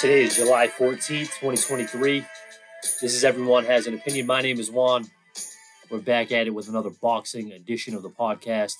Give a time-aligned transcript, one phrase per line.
[0.00, 2.24] Today is July 14th, 2023.
[3.02, 4.26] This is Everyone Has an Opinion.
[4.26, 5.04] My name is Juan.
[5.90, 8.74] We're back at it with another boxing edition of the podcast.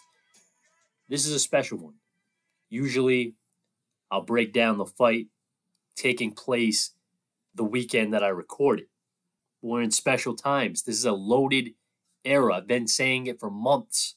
[1.08, 1.94] This is a special one.
[2.70, 3.34] Usually,
[4.12, 5.26] I'll break down the fight
[5.96, 6.92] taking place
[7.52, 8.88] the weekend that I record it.
[9.60, 10.84] We're in special times.
[10.84, 11.70] This is a loaded
[12.24, 12.58] era.
[12.58, 14.14] I've been saying it for months.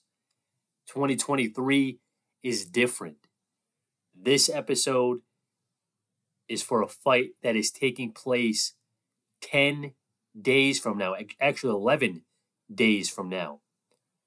[0.89, 1.97] 2023
[2.43, 3.25] is different.
[4.13, 5.21] This episode
[6.51, 8.73] is for a fight that is taking place
[9.41, 9.93] 10
[10.39, 12.23] days from now, actually 11
[12.73, 13.61] days from now.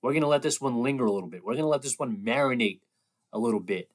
[0.01, 1.45] We're going to let this one linger a little bit.
[1.45, 2.81] We're going to let this one marinate
[3.31, 3.91] a little bit.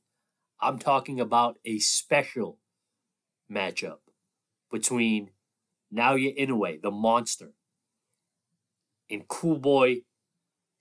[0.62, 2.60] I'm talking about a special
[3.52, 3.98] matchup
[4.72, 5.32] between
[5.92, 7.54] Naoya Inoue, the monster,
[9.10, 10.02] and cool boy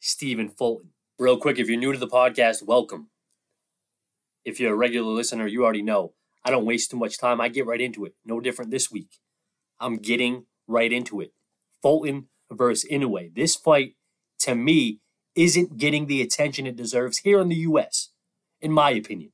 [0.00, 0.90] Stephen Fulton.
[1.18, 3.08] Real quick, if you're new to the podcast, welcome.
[4.44, 6.12] If you're a regular listener, you already know
[6.48, 7.42] I don't waste too much time.
[7.42, 8.14] I get right into it.
[8.24, 9.18] No different this week.
[9.78, 11.34] I'm getting right into it.
[11.82, 13.34] Fulton versus Inoue.
[13.34, 13.96] This fight,
[14.40, 15.00] to me,
[15.34, 18.12] isn't getting the attention it deserves here in the U.S.,
[18.62, 19.32] in my opinion.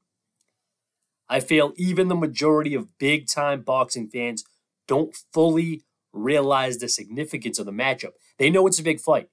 [1.28, 4.42] I feel even the majority of big time boxing fans
[4.88, 8.14] don't fully realize the significance of the matchup.
[8.40, 9.28] They know it's a big fight,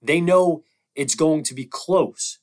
[0.00, 0.62] they know
[0.94, 2.38] it's going to be close.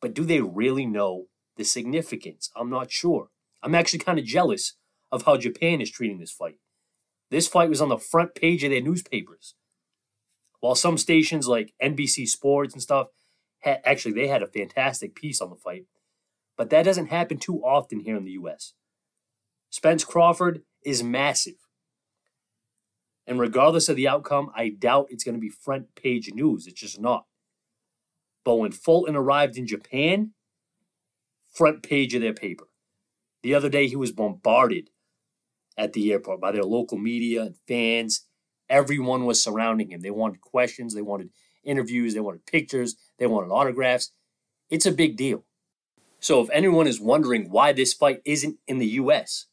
[0.00, 1.26] But do they really know
[1.58, 2.50] the significance?
[2.56, 3.28] I'm not sure.
[3.62, 4.74] I'm actually kind of jealous
[5.10, 6.56] of how Japan is treating this fight.
[7.30, 9.54] This fight was on the front page of their newspapers.
[10.60, 13.08] While some stations like NBC Sports and stuff,
[13.64, 15.86] actually, they had a fantastic piece on the fight.
[16.56, 18.74] But that doesn't happen too often here in the U.S.
[19.70, 21.54] Spence Crawford is massive.
[23.26, 26.66] And regardless of the outcome, I doubt it's going to be front page news.
[26.66, 27.24] It's just not.
[28.44, 30.32] But when Fulton arrived in Japan,
[31.50, 32.64] front page of their paper.
[33.42, 34.90] The other day, he was bombarded
[35.76, 38.26] at the airport by their local media and fans.
[38.68, 40.00] Everyone was surrounding him.
[40.00, 41.30] They wanted questions, they wanted
[41.64, 44.12] interviews, they wanted pictures, they wanted autographs.
[44.70, 45.44] It's a big deal.
[46.20, 49.46] So, if anyone is wondering why this fight isn't in the US,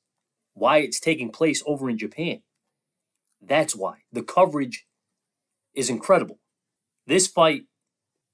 [0.54, 2.42] why it's taking place over in Japan,
[3.42, 4.04] that's why.
[4.12, 4.86] The coverage
[5.74, 6.40] is incredible.
[7.08, 7.64] This fight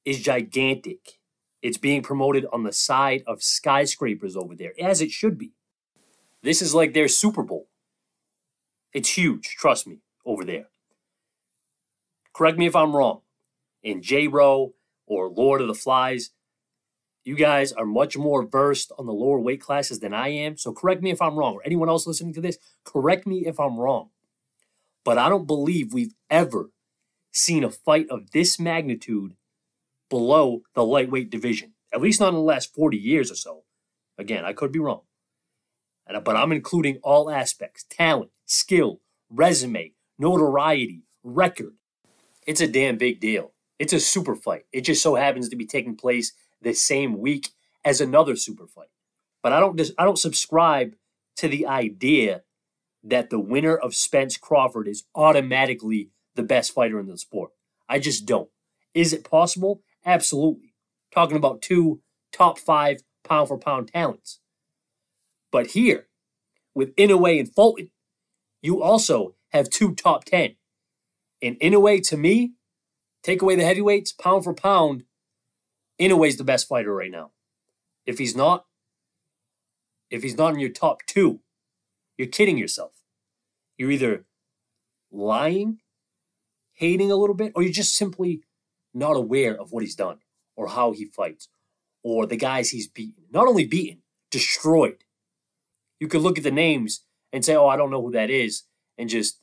[0.04, 1.20] is gigantic.
[1.66, 5.54] It's being promoted on the side of skyscrapers over there, as it should be.
[6.44, 7.70] This is like their Super Bowl.
[8.94, 10.68] It's huge, trust me, over there.
[12.34, 13.22] Correct me if I'm wrong.
[13.82, 14.76] In J Row
[15.08, 16.30] or Lord of the Flies,
[17.24, 20.58] you guys are much more versed on the lower weight classes than I am.
[20.58, 23.60] So correct me if I'm wrong, or anyone else listening to this, correct me if
[23.60, 24.12] I'm wrong.
[25.04, 26.70] But I don't believe we've ever
[27.32, 29.34] seen a fight of this magnitude
[30.10, 33.64] below the lightweight division, at least not in the last 40 years or so.
[34.18, 35.02] Again, I could be wrong.
[36.08, 41.74] But I'm including all aspects talent, skill, resume, notoriety, record.
[42.46, 43.54] It's a damn big deal.
[43.80, 44.66] It's a super fight.
[44.72, 47.50] It just so happens to be taking place the same week
[47.84, 48.90] as another super fight.
[49.42, 50.96] But I don't I don't subscribe
[51.38, 52.44] to the idea
[53.04, 57.52] that the winner of Spence Crawford is automatically the best fighter in the sport.
[57.88, 58.50] I just don't.
[58.94, 59.82] Is it possible?
[60.06, 60.74] Absolutely.
[61.14, 62.02] Talking about two
[62.32, 64.40] top five pound for pound talents.
[65.52, 66.08] But here,
[66.74, 67.92] with Inoue and Fulton,
[68.62, 70.56] you also have two top 10.
[71.42, 72.54] And Inoue, to me,
[73.24, 75.04] take away the heavyweights, pound for pound,
[76.00, 77.32] Inoue's the best fighter right now.
[78.06, 78.66] If he's not,
[80.10, 81.40] if he's not in your top two,
[82.18, 82.92] you're kidding yourself.
[83.78, 84.26] You're either
[85.12, 85.80] lying,
[86.74, 88.42] hating a little bit, or you're just simply
[88.96, 90.20] not aware of what he's done
[90.56, 91.50] or how he fights
[92.04, 93.26] or the guys he's beaten.
[93.32, 94.02] Not only beaten,
[94.32, 95.04] destroyed.
[96.00, 98.64] You could look at the names and say, oh, I don't know who that is,
[98.98, 99.40] and just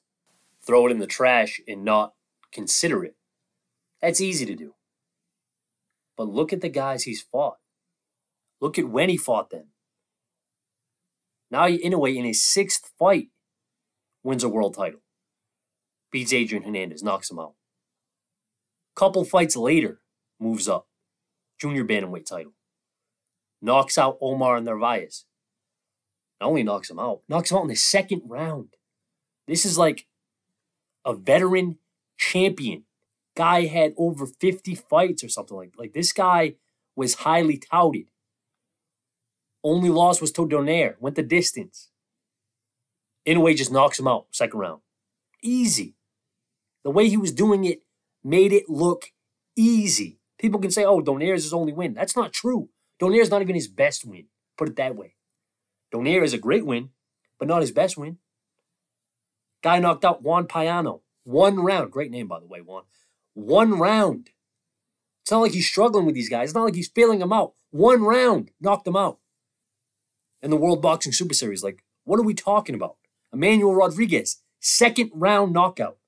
[0.65, 2.15] throw it in the trash and not
[2.53, 3.17] consider it.
[4.01, 4.75] That's easy to do.
[6.17, 7.57] But look at the guys he's fought.
[8.61, 9.67] Look at when he fought them.
[11.51, 13.29] Now, Inoue, in his sixth fight,
[14.23, 15.01] wins a world title.
[16.11, 17.55] Beats Adrian Hernandez, knocks him out.
[18.95, 20.01] Couple fights later,
[20.39, 20.87] moves up.
[21.61, 22.53] Junior bantamweight title.
[23.61, 25.25] Knocks out Omar Narvaez.
[26.41, 28.75] Not only knocks him out, knocks him out in the second round.
[29.47, 30.07] This is like
[31.05, 31.79] a veteran
[32.19, 32.85] champion.
[33.37, 36.55] Guy had over 50 fights or something like Like this guy
[36.97, 38.07] was highly touted.
[39.65, 40.97] Only loss was to Donaire.
[41.01, 41.91] Went the distance.
[43.27, 44.83] Inoue just knocks him out second round.
[45.43, 45.95] Easy.
[46.85, 47.83] The way he was doing it
[48.25, 49.07] made it look
[49.57, 50.19] easy.
[50.39, 51.95] People can say, oh, Donaire is his only win.
[51.95, 52.69] That's not true.
[53.01, 54.27] Donaire is not even his best win.
[54.57, 55.15] Put it that way.
[55.93, 56.91] Donaire is a great win,
[57.39, 58.19] but not his best win.
[59.63, 61.01] Guy knocked out Juan Payano.
[61.25, 61.93] One round.
[61.93, 62.83] Great name, by the way, Juan.
[63.35, 64.31] One round.
[65.23, 66.51] It's not like he's struggling with these guys.
[66.51, 67.53] It's not like he's failing them out.
[67.71, 69.19] One round knocked them out.
[70.43, 72.97] In the World Boxing Super Series, like, what are we talking about?
[73.33, 75.99] Emmanuel Rodriguez, second round knockout.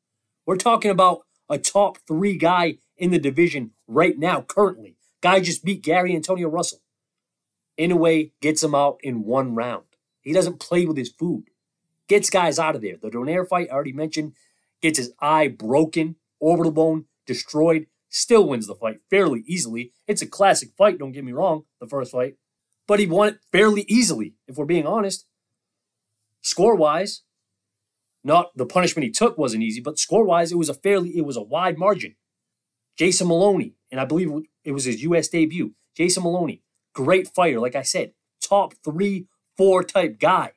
[0.45, 4.97] We're talking about a top three guy in the division right now, currently.
[5.21, 6.81] Guy just beat Gary Antonio Russell.
[7.79, 9.85] Inoue gets him out in one round.
[10.21, 11.45] He doesn't play with his food.
[12.09, 12.97] Gets guys out of there.
[13.01, 14.35] The Donaire fight, I already mentioned,
[14.81, 19.93] gets his eye broken, orbital bone destroyed, still wins the fight fairly easily.
[20.07, 22.37] It's a classic fight, don't get me wrong, the first fight.
[22.87, 25.27] But he won it fairly easily, if we're being honest.
[26.43, 27.23] Score wise,
[28.25, 31.27] not the punishment he took wasn't easy, but score wise, it was a fairly, it
[31.27, 32.17] was a wide margin.
[32.97, 34.31] Jason Moloney, and I believe
[34.65, 35.29] it was his U.S.
[35.29, 35.75] debut.
[35.97, 36.63] Jason Moloney,
[36.95, 39.27] great fighter, like I said, top three,
[39.57, 40.53] four type guy.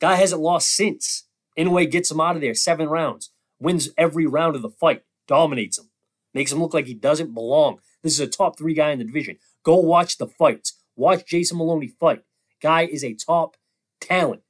[0.00, 1.26] Guy hasn't lost since.
[1.58, 5.78] Inoue gets him out of there seven rounds, wins every round of the fight, dominates
[5.78, 5.90] him,
[6.34, 7.78] makes him look like he doesn't belong.
[8.02, 9.38] This is a top three guy in the division.
[9.62, 10.80] Go watch the fights.
[10.96, 12.22] Watch Jason Moloney fight.
[12.60, 13.56] Guy is a top
[14.00, 14.42] talent.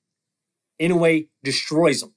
[0.81, 2.15] Inoue destroys him.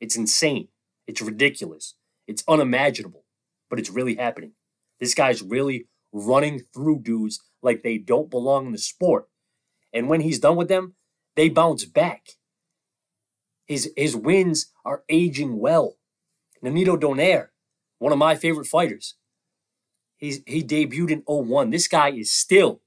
[0.00, 0.68] It's insane.
[1.06, 1.94] It's ridiculous.
[2.26, 3.24] It's unimaginable,
[3.70, 4.52] but it's really happening.
[5.00, 9.28] This guy's really running through dudes like they don't belong in the sport.
[9.92, 10.94] And when he's done with them,
[11.36, 12.30] they bounce back.
[13.66, 15.96] His, his wins are aging well.
[16.64, 17.48] Nonito Donaire,
[17.98, 19.14] one of my favorite fighters.
[20.16, 21.70] He's, he debuted in 01.
[21.70, 22.80] This guy is still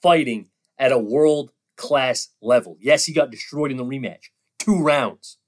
[0.00, 0.48] fighting
[0.78, 2.76] at a world class level.
[2.80, 4.30] Yes, he got destroyed in the rematch.
[4.58, 5.38] Two rounds.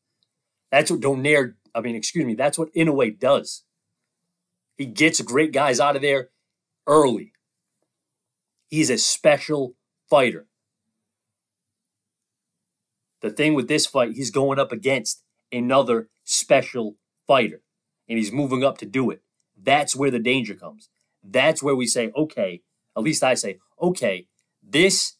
[0.70, 3.64] That's what Donaire, I mean, excuse me, that's what Inoue does.
[4.76, 6.30] He gets great guys out of there
[6.86, 7.32] early.
[8.68, 9.74] He's a special
[10.08, 10.46] fighter.
[13.20, 15.22] The thing with this fight, he's going up against
[15.52, 16.96] another special
[17.26, 17.62] fighter,
[18.08, 19.22] and he's moving up to do it.
[19.60, 20.88] That's where the danger comes.
[21.22, 22.62] That's where we say, okay,
[22.96, 24.26] at least I say, okay,
[24.62, 25.16] this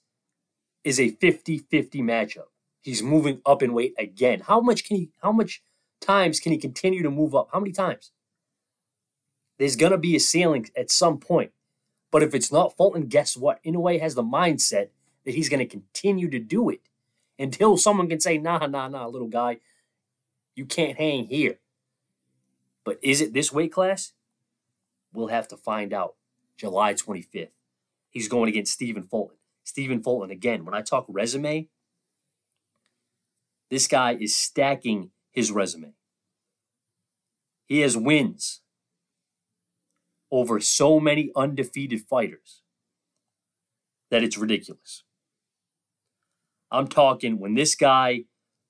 [0.84, 2.49] is a 50-50 matchup.
[2.80, 4.40] He's moving up in weight again.
[4.40, 5.62] How much can he how much
[6.00, 7.48] times can he continue to move up?
[7.52, 8.12] How many times?
[9.58, 11.52] There's gonna be a ceiling at some point.
[12.10, 13.62] But if it's not Fulton, guess what?
[13.62, 14.88] Inoue has the mindset
[15.24, 16.80] that he's gonna continue to do it
[17.38, 19.58] until someone can say, nah, nah, nah, little guy,
[20.54, 21.58] you can't hang here.
[22.84, 24.12] But is it this weight class?
[25.12, 26.14] We'll have to find out.
[26.56, 27.48] July 25th.
[28.10, 29.36] He's going against Stephen Fulton.
[29.64, 31.68] Stephen Fulton, again, when I talk resume,
[33.70, 35.94] this guy is stacking his resume.
[37.66, 38.62] He has wins
[40.30, 42.62] over so many undefeated fighters
[44.10, 45.04] that it's ridiculous.
[46.70, 48.24] I'm talking when this guy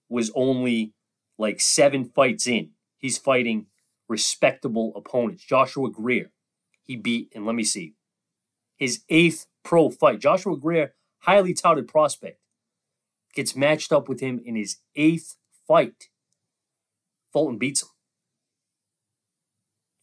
[0.09, 0.93] was only
[1.39, 3.67] like seven fights in, he's fighting
[4.09, 5.45] respectable opponents.
[5.45, 6.33] Joshua Greer,
[6.83, 7.95] he beat, and let me see,
[8.77, 10.21] his eighth pro fight.
[10.21, 12.40] Joshua Greer, highly touted prospect,
[13.35, 15.37] gets matched up with him in his eighth
[15.67, 16.09] fight.
[17.33, 17.89] Fulton beats him.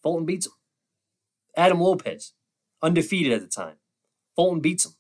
[0.03, 0.53] Fulton beats him.
[1.55, 2.33] Adam Lopez,
[2.81, 3.77] undefeated at the time.
[4.35, 4.93] Fulton beats him.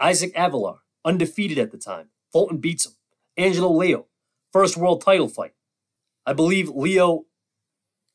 [0.00, 2.10] Isaac Avelar, undefeated at the time.
[2.32, 2.92] Fulton beats him.
[3.36, 4.06] Angelo Leo,
[4.52, 5.52] first world title fight.
[6.26, 7.24] I believe Leo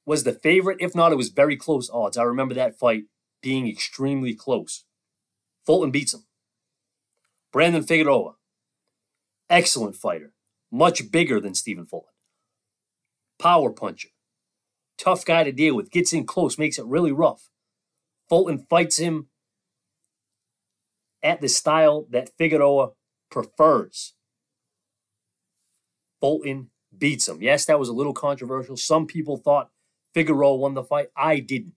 [0.06, 0.78] was the favorite.
[0.80, 2.18] If not, it was very close odds.
[2.18, 3.06] I remember that fight
[3.44, 4.86] being extremely close.
[5.66, 6.26] Fulton beats him.
[7.52, 8.34] Brandon Figueroa,
[9.48, 10.34] excellent fighter,
[10.72, 12.10] much bigger than Stephen Fulton.
[13.38, 14.10] Power puncher,
[14.98, 17.50] tough guy to deal with, gets in close, makes it really rough.
[18.28, 19.28] Fulton fights him
[21.22, 22.92] at the style that Figueroa
[23.30, 24.14] prefers.
[26.20, 27.42] Fulton beats him.
[27.42, 28.78] Yes, that was a little controversial.
[28.78, 29.70] Some people thought
[30.14, 31.10] Figueroa won the fight.
[31.16, 31.76] I didn't.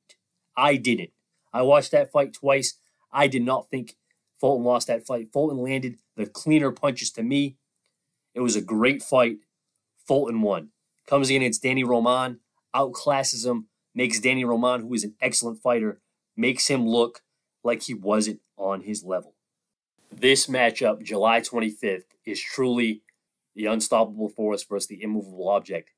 [0.56, 1.10] I didn't.
[1.52, 2.78] I watched that fight twice.
[3.12, 3.96] I did not think
[4.40, 5.32] Fulton lost that fight.
[5.32, 7.56] Fulton landed the cleaner punches to me.
[8.34, 9.38] It was a great fight.
[10.06, 10.70] Fulton won.
[11.06, 12.40] Comes in against Danny Roman,
[12.74, 16.00] outclasses him, makes Danny Roman, who is an excellent fighter,
[16.36, 17.22] makes him look
[17.64, 19.34] like he wasn't on his level.
[20.12, 23.02] This matchup, July 25th, is truly
[23.54, 25.90] the unstoppable force versus the immovable object.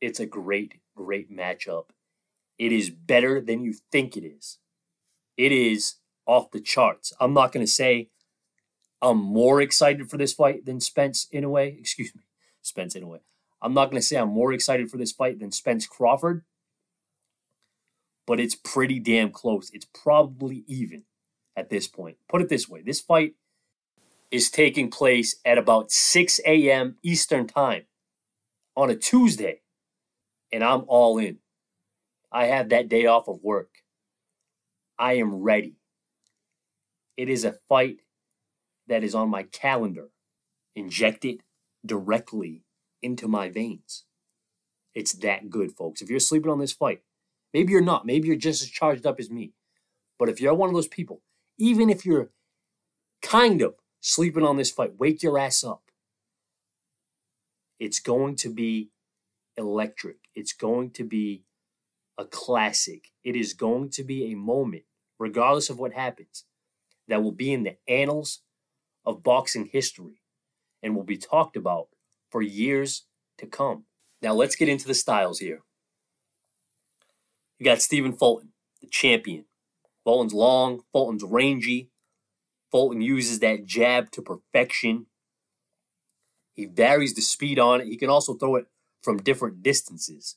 [0.00, 1.86] It's a great, great matchup.
[2.60, 4.60] It is better than you think it is.
[5.36, 7.12] It is off the charts.
[7.20, 8.10] I'm not going to say
[9.02, 11.76] I'm more excited for this fight than Spence in a way.
[11.80, 12.22] Excuse me,
[12.62, 13.20] Spence in a way.
[13.62, 16.42] I'm not going to say I'm more excited for this fight than Spence Crawford.
[18.26, 19.70] but it's pretty damn close.
[19.72, 21.04] It's probably even
[21.56, 22.18] at this point.
[22.28, 23.34] Put it this way this fight
[24.30, 26.96] is taking place at about 6 a.m.
[27.02, 27.84] Eastern Time
[28.76, 29.62] on a Tuesday,
[30.52, 31.38] and I'm all in.
[32.32, 33.70] I have that day off of work.
[34.98, 35.76] I am ready.
[37.16, 38.00] It is a fight
[38.86, 40.10] that is on my calendar.
[40.76, 41.40] Inject it
[41.84, 42.62] directly
[43.02, 44.04] into my veins.
[44.94, 46.02] It's that good, folks.
[46.02, 47.02] If you're sleeping on this fight,
[47.54, 48.06] maybe you're not.
[48.06, 49.52] Maybe you're just as charged up as me.
[50.18, 51.22] But if you're one of those people,
[51.58, 52.30] even if you're
[53.22, 55.82] kind of sleeping on this fight, wake your ass up.
[57.78, 58.90] It's going to be
[59.56, 60.16] electric.
[60.34, 61.44] It's going to be
[62.20, 63.08] a classic.
[63.24, 64.84] It is going to be a moment,
[65.18, 66.44] regardless of what happens,
[67.08, 68.42] that will be in the annals
[69.04, 70.20] of boxing history
[70.82, 71.88] and will be talked about
[72.30, 73.06] for years
[73.38, 73.84] to come.
[74.22, 75.62] Now let's get into the styles here.
[77.58, 79.46] You got Stephen Fulton, the champion.
[80.04, 81.90] Fulton's long, Fulton's rangy.
[82.70, 85.06] Fulton uses that jab to perfection.
[86.54, 87.86] He varies the speed on it.
[87.86, 88.66] He can also throw it
[89.02, 90.36] from different distances.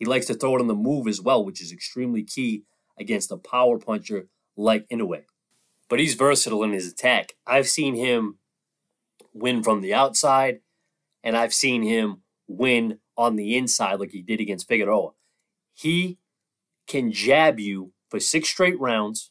[0.00, 2.64] He likes to throw it on the move as well, which is extremely key
[2.98, 5.24] against a power puncher like Inoue.
[5.90, 7.34] But he's versatile in his attack.
[7.46, 8.38] I've seen him
[9.34, 10.60] win from the outside,
[11.22, 15.10] and I've seen him win on the inside like he did against Figueroa.
[15.74, 16.18] He
[16.86, 19.30] can jab you for six straight rounds,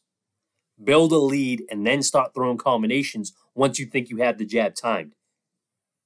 [0.82, 4.76] build a lead, and then start throwing combinations once you think you have the jab
[4.76, 5.16] timed.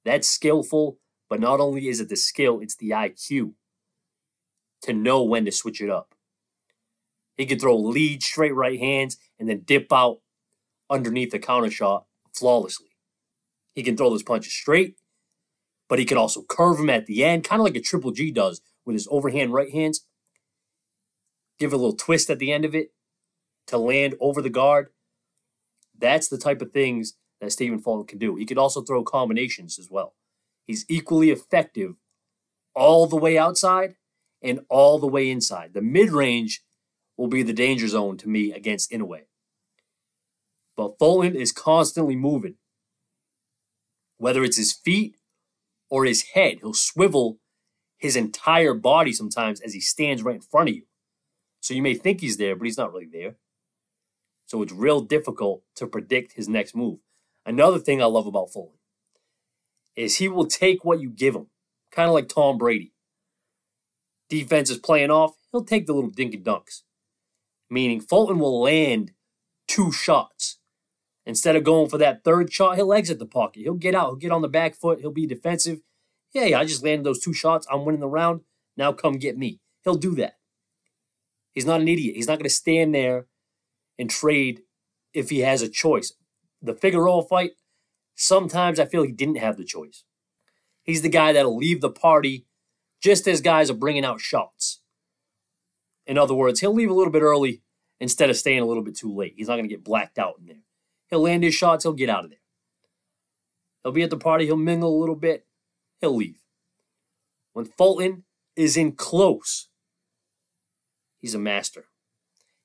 [0.06, 3.52] That's skillful, but not only is it the skill, it's the IQ
[4.84, 6.14] to know when to switch it up.
[7.36, 10.18] He can throw lead straight right hands and then dip out
[10.88, 12.88] underneath the counter shot flawlessly.
[13.74, 14.96] He can throw those punches straight,
[15.88, 18.30] but he can also curve them at the end, kind of like a Triple G
[18.30, 20.06] does with his overhand right hands.
[21.58, 22.90] Give a little twist at the end of it
[23.66, 24.90] to land over the guard.
[25.98, 28.36] That's the type of things that Stephen Fulton can do.
[28.36, 30.14] He could also throw combinations as well.
[30.66, 31.94] He's equally effective
[32.74, 33.96] all the way outside
[34.44, 35.72] and all the way inside.
[35.74, 36.62] The mid range
[37.16, 39.22] will be the danger zone to me against Inoue.
[40.76, 42.56] But Fulton is constantly moving.
[44.18, 45.16] Whether it's his feet
[45.88, 47.38] or his head, he'll swivel
[47.98, 50.82] his entire body sometimes as he stands right in front of you.
[51.60, 53.36] So you may think he's there, but he's not really there.
[54.46, 56.98] So it's real difficult to predict his next move.
[57.46, 58.78] Another thing I love about Fulton
[59.96, 61.46] is he will take what you give him,
[61.92, 62.93] kind of like Tom Brady.
[64.28, 66.82] Defense is playing off, he'll take the little dink and dunks.
[67.70, 69.12] Meaning Fulton will land
[69.66, 70.58] two shots.
[71.26, 73.60] Instead of going for that third shot, he'll exit the pocket.
[73.60, 74.06] He'll get out.
[74.08, 75.00] He'll get on the back foot.
[75.00, 75.80] He'll be defensive.
[76.32, 77.66] Yeah, yeah, I just landed those two shots.
[77.70, 78.42] I'm winning the round.
[78.76, 79.60] Now come get me.
[79.84, 80.34] He'll do that.
[81.52, 82.16] He's not an idiot.
[82.16, 83.26] He's not going to stand there
[83.98, 84.62] and trade
[85.12, 86.12] if he has a choice.
[86.60, 87.52] The Figueroa fight,
[88.14, 90.04] sometimes I feel he didn't have the choice.
[90.82, 92.46] He's the guy that'll leave the party
[93.04, 94.80] just as guys are bringing out shots.
[96.06, 97.60] In other words, he'll leave a little bit early
[98.00, 99.34] instead of staying a little bit too late.
[99.36, 100.62] He's not going to get blacked out in there.
[101.10, 102.38] He'll land his shots, he'll get out of there.
[103.82, 105.46] He'll be at the party, he'll mingle a little bit,
[106.00, 106.40] he'll leave.
[107.52, 108.24] When Fulton
[108.56, 109.68] is in close,
[111.20, 111.84] he's a master.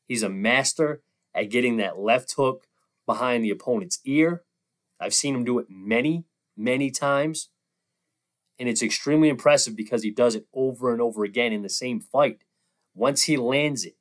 [0.08, 1.02] He's a master
[1.36, 2.66] at getting that left hook
[3.06, 4.44] behind the opponent's ear.
[5.02, 6.24] I've seen him do it many,
[6.56, 7.50] many times.
[8.60, 12.02] And it's extremely impressive because he does it over and over again in the same
[12.02, 12.44] fight.
[12.94, 13.96] Once he lands it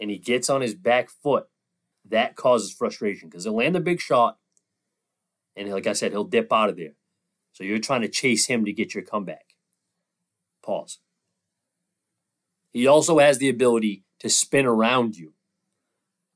[0.00, 1.48] and he gets on his back foot,
[2.04, 4.38] that causes frustration because he'll land a big shot,
[5.56, 6.94] and like I said, he'll dip out of there.
[7.52, 9.54] So you're trying to chase him to get your comeback.
[10.62, 10.98] Pause.
[12.72, 15.32] He also has the ability to spin around you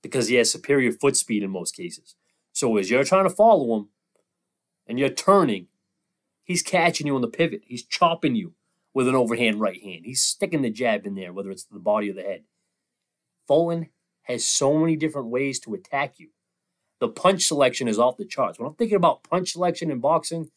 [0.02, 2.16] because he has superior foot speed in most cases.
[2.52, 3.88] So as you're trying to follow him
[4.86, 5.68] and you're turning,
[6.44, 7.62] he's catching you on the pivot.
[7.66, 8.54] He's chopping you
[8.94, 10.02] with an overhand right hand.
[10.04, 12.44] He's sticking the jab in there, whether it's the body or the head.
[13.46, 13.88] Fulton
[14.22, 16.28] has so many different ways to attack you.
[17.00, 18.58] The punch selection is off the charts.
[18.58, 20.50] When I'm thinking about punch selection in boxing,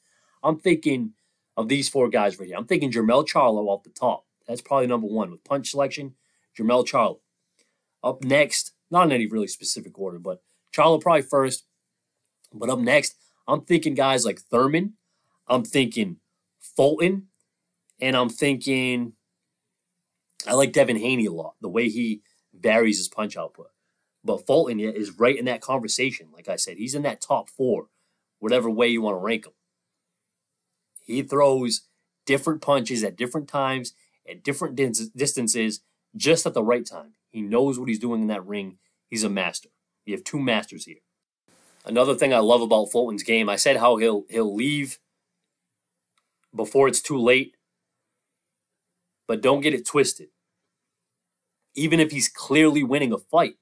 [0.43, 1.13] I'm thinking
[1.57, 2.57] of these four guys right here.
[2.57, 4.25] I'm thinking Jermell Charlo off the top.
[4.47, 6.13] That's probably number one with punch selection.
[6.57, 7.19] Jermell Charlo.
[8.03, 10.41] Up next, not in any really specific order, but
[10.75, 11.65] Charlo probably first.
[12.53, 13.15] But up next,
[13.47, 14.93] I'm thinking guys like Thurman.
[15.47, 16.17] I'm thinking
[16.59, 17.27] Fulton.
[18.01, 19.13] And I'm thinking
[20.45, 21.55] I like Devin Haney a lot.
[21.61, 22.21] The way he
[22.53, 23.67] varies his punch output.
[24.23, 26.27] But Fulton is right in that conversation.
[26.33, 27.87] Like I said, he's in that top four,
[28.39, 29.53] whatever way you want to rank him.
[31.05, 31.81] He throws
[32.25, 33.93] different punches at different times,
[34.27, 35.81] at different distances,
[36.17, 37.13] just at the right time.
[37.29, 38.77] He knows what he's doing in that ring.
[39.09, 39.69] He's a master.
[40.05, 41.01] You have two masters here.
[41.85, 44.97] Another thing I love about Fulton's game, I said how he'll he'll leave
[46.55, 47.55] before it's too late,
[49.27, 50.29] but don't get it twisted.
[51.74, 53.55] Even if he's clearly winning a fight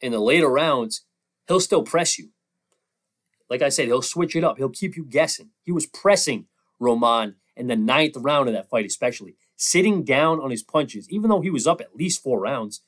[0.00, 1.04] in the later rounds,
[1.46, 2.30] he'll still press you.
[3.50, 4.58] Like I said, he'll switch it up.
[4.58, 5.50] He'll keep you guessing.
[5.62, 6.46] He was pressing
[6.78, 11.28] Roman in the ninth round of that fight, especially sitting down on his punches, even
[11.28, 12.82] though he was up at least four rounds.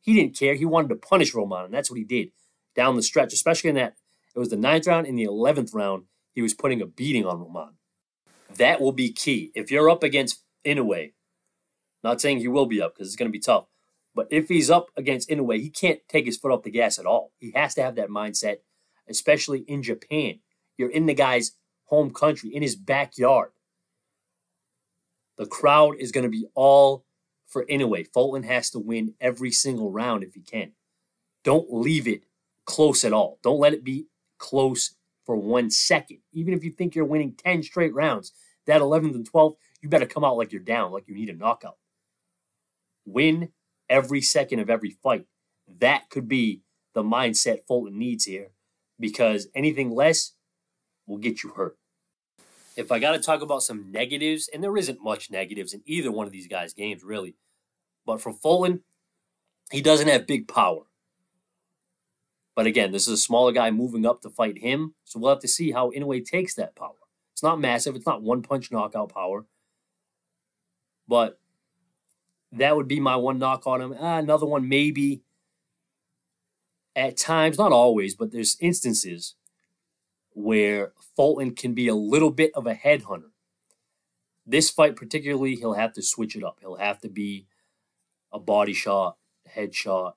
[0.00, 0.54] He didn't care.
[0.54, 2.30] He wanted to punish Roman, and that's what he did
[2.74, 3.94] down the stretch, especially in that.
[4.34, 5.06] It was the ninth round.
[5.06, 7.74] In the 11th round, he was putting a beating on Roman.
[8.58, 9.52] That will be key.
[9.54, 11.12] If you're up against Inoue,
[12.02, 13.66] not saying he will be up because it's going to be tough,
[14.14, 17.06] but if he's up against Inoue, he can't take his foot off the gas at
[17.06, 17.32] all.
[17.38, 18.58] He has to have that mindset,
[19.08, 20.40] especially in Japan.
[20.78, 21.52] You're in the guy's
[21.84, 23.50] home country, in his backyard.
[25.36, 27.04] The crowd is going to be all
[27.46, 28.08] for Inoue.
[28.12, 30.72] Fulton has to win every single round if he can.
[31.44, 32.24] Don't leave it
[32.64, 33.38] close at all.
[33.42, 34.06] Don't let it be
[34.38, 36.18] close for one second.
[36.32, 38.32] Even if you think you're winning 10 straight rounds,
[38.66, 41.34] that 11th and 12th, you better come out like you're down, like you need a
[41.34, 41.76] knockout.
[43.04, 43.50] Win
[43.88, 45.26] every second of every fight.
[45.78, 46.62] That could be
[46.94, 48.50] the mindset Fulton needs here
[48.98, 50.32] because anything less
[51.06, 51.76] will get you hurt.
[52.76, 56.12] If I got to talk about some negatives, and there isn't much negatives in either
[56.12, 57.36] one of these guys' games, really,
[58.04, 58.82] but for Fulton,
[59.70, 60.82] he doesn't have big power.
[62.54, 65.40] But again, this is a smaller guy moving up to fight him, so we'll have
[65.40, 67.05] to see how Inoue takes that power.
[67.36, 69.44] It's not massive, it's not one punch knockout power,
[71.06, 71.38] but
[72.50, 73.94] that would be my one knock on him.
[74.00, 75.20] Ah, another one, maybe.
[76.96, 79.34] At times, not always, but there's instances
[80.30, 83.32] where Fulton can be a little bit of a headhunter.
[84.46, 86.56] This fight, particularly, he'll have to switch it up.
[86.62, 87.48] He'll have to be
[88.32, 90.16] a body shot, head shot,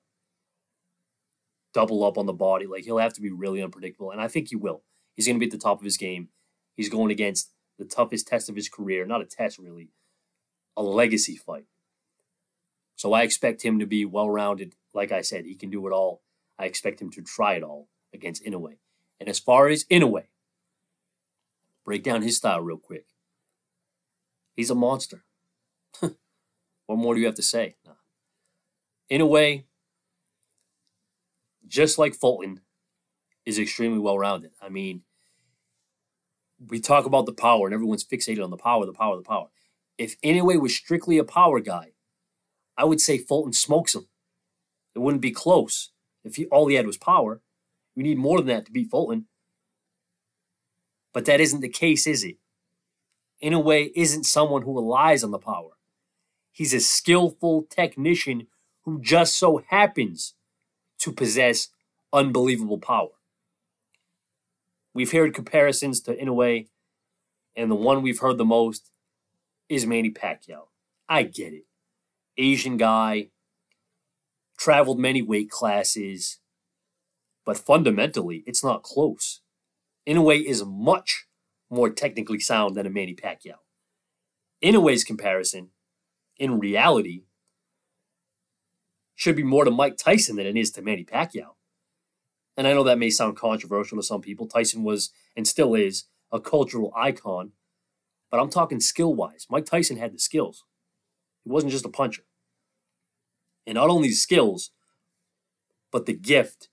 [1.74, 2.66] double up on the body.
[2.66, 4.84] Like he'll have to be really unpredictable, and I think he will.
[5.16, 6.30] He's going to be at the top of his game.
[6.80, 9.04] He's going against the toughest test of his career.
[9.04, 9.90] Not a test, really,
[10.78, 11.66] a legacy fight.
[12.96, 14.76] So I expect him to be well rounded.
[14.94, 16.22] Like I said, he can do it all.
[16.58, 18.78] I expect him to try it all against Inoue.
[19.20, 20.24] And as far as Inoue,
[21.84, 23.04] break down his style real quick.
[24.56, 25.22] He's a monster.
[26.00, 26.16] what
[26.88, 27.76] more do you have to say?
[27.84, 27.92] No.
[29.10, 29.64] Inoue,
[31.68, 32.62] just like Fulton,
[33.44, 34.52] is extremely well rounded.
[34.62, 35.02] I mean,
[36.68, 39.48] we talk about the power, and everyone's fixated on the power, the power, the power.
[39.98, 41.92] If Inoue was strictly a power guy,
[42.76, 44.08] I would say Fulton smokes him.
[44.94, 45.90] It wouldn't be close
[46.24, 47.40] if he all he had was power.
[47.94, 49.26] We need more than that to beat Fulton.
[51.12, 52.36] But that isn't the case, is it?
[53.42, 55.72] Inoue, isn't someone who relies on the power.
[56.52, 58.46] He's a skillful technician
[58.84, 60.34] who just so happens
[60.98, 61.68] to possess
[62.12, 63.10] unbelievable power.
[64.92, 66.68] We've heard comparisons to Inoue,
[67.56, 68.90] and the one we've heard the most
[69.68, 70.68] is Manny Pacquiao.
[71.08, 71.64] I get it.
[72.36, 73.28] Asian guy,
[74.58, 76.38] traveled many weight classes,
[77.46, 79.40] but fundamentally, it's not close.
[80.08, 81.26] Inoue is much
[81.70, 83.56] more technically sound than a Manny Pacquiao.
[84.62, 85.68] Inoue's comparison,
[86.36, 87.22] in reality,
[89.14, 91.54] should be more to Mike Tyson than it is to Manny Pacquiao.
[92.56, 94.46] And I know that may sound controversial to some people.
[94.46, 97.52] Tyson was and still is a cultural icon,
[98.30, 99.46] but I'm talking skill wise.
[99.50, 100.64] Mike Tyson had the skills,
[101.44, 102.22] he wasn't just a puncher.
[103.66, 104.70] And not only skills,
[105.92, 106.68] but the gift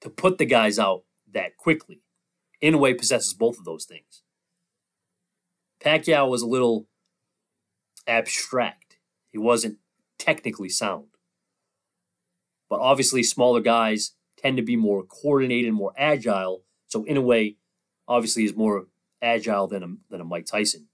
[0.00, 2.02] to put the guys out that quickly.
[2.62, 4.22] Inoue possesses both of those things.
[5.80, 6.86] Pacquiao was a little
[8.06, 8.96] abstract.
[9.30, 9.78] He wasn't
[10.18, 11.08] technically sound.
[12.70, 14.12] But obviously, smaller guys
[14.44, 16.62] tend to be more coordinated, more agile.
[16.88, 17.56] So, Inoue,
[18.06, 18.86] obviously, is more
[19.22, 20.88] agile than a, than a Mike Tyson.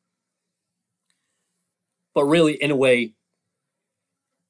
[2.15, 3.13] But really, Inoue,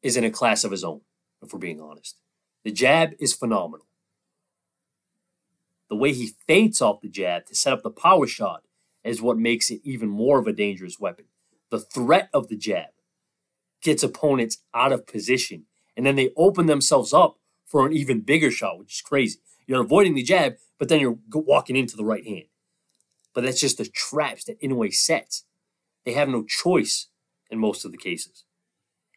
[0.03, 1.01] is in a class of his own,
[1.43, 2.17] if we're being honest.
[2.65, 3.87] The jab is phenomenal.
[5.89, 8.63] The way he feints off the jab to set up the power shot
[9.03, 11.25] is what makes it even more of a dangerous weapon.
[11.71, 12.91] The threat of the jab
[13.83, 15.65] gets opponents out of position,
[15.97, 17.40] and then they open themselves up
[17.71, 19.39] for an even bigger shot, which is crazy.
[19.67, 22.47] You're avoiding the jab, but then you're walking into the right hand.
[23.33, 25.45] But that's just the traps that Inoue sets.
[26.05, 27.07] They have no choice
[27.49, 28.45] in most of the cases.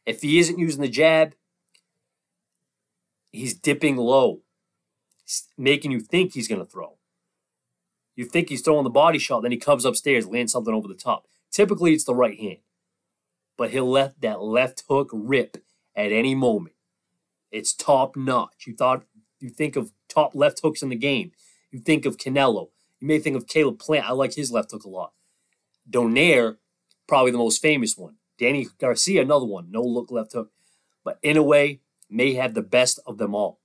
[0.05, 1.33] If he isn't using the jab,
[3.31, 4.41] he's dipping low,
[5.57, 6.97] making you think he's going to throw.
[8.15, 10.93] You think he's throwing the body shot, then he comes upstairs, lands something over the
[10.93, 11.25] top.
[11.51, 12.59] Typically, it's the right hand,
[13.57, 15.57] but he'll let that left hook rip
[15.95, 16.75] at any moment.
[17.53, 18.65] It's top notch.
[18.65, 19.03] You thought
[19.39, 21.31] you think of top left hooks in the game.
[21.71, 22.69] You think of Canelo.
[22.99, 24.09] You may think of Caleb Plant.
[24.09, 25.13] I like his left hook a lot.
[25.87, 26.57] Donaire,
[27.07, 28.15] probably the most famous one.
[28.39, 30.49] Danny Garcia, another one, no look left hook.
[31.03, 33.59] But Inoue, may have the best of them all.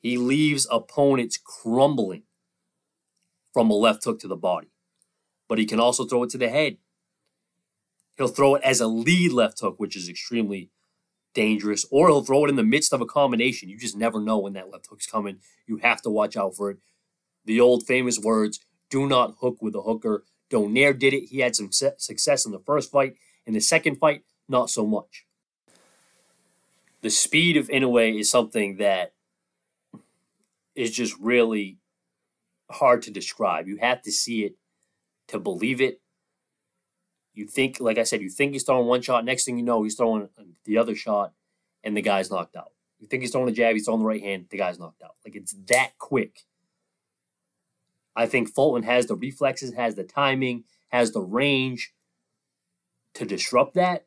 [0.00, 2.24] He leaves opponents crumbling
[3.52, 4.68] from a left hook to the body.
[5.48, 6.78] But he can also throw it to the head.
[8.16, 10.70] He'll throw it as a lead left hook, which is extremely
[11.38, 13.68] dangerous, or he'll throw it in the midst of a combination.
[13.68, 15.38] You just never know when that left hook's coming.
[15.68, 16.78] You have to watch out for it.
[17.44, 18.58] The old famous words
[18.90, 20.24] do not hook with a hooker.
[20.50, 21.28] Donaire did it.
[21.28, 23.14] He had some success in the first fight.
[23.46, 25.26] In the second fight, not so much.
[27.02, 29.12] The speed of Inoue is something that
[30.74, 31.78] is just really
[32.68, 33.68] hard to describe.
[33.68, 34.56] You have to see it
[35.28, 36.00] to believe it.
[37.38, 39.24] You think, like I said, you think he's throwing one shot.
[39.24, 40.28] Next thing you know, he's throwing
[40.64, 41.32] the other shot,
[41.84, 42.72] and the guy's knocked out.
[42.98, 45.14] You think he's throwing a jab, he's throwing the right hand, the guy's knocked out.
[45.24, 46.40] Like it's that quick.
[48.16, 51.94] I think Fulton has the reflexes, has the timing, has the range
[53.14, 54.06] to disrupt that,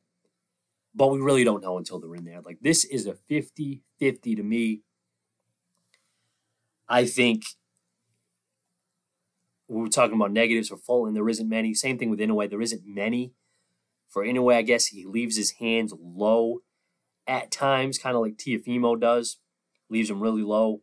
[0.93, 2.41] but we really don't know until they're in there.
[2.41, 4.81] Like this is a 50 50 to me.
[6.89, 7.43] I think
[9.71, 11.13] we were talking about negatives for Fulton.
[11.13, 11.73] There isn't many.
[11.73, 12.49] Same thing with Inoue.
[12.49, 13.31] There isn't many.
[14.09, 16.57] For Inoue, I guess he leaves his hands low
[17.25, 19.37] at times, kind of like Teofimo does.
[19.89, 20.81] Leaves them really low.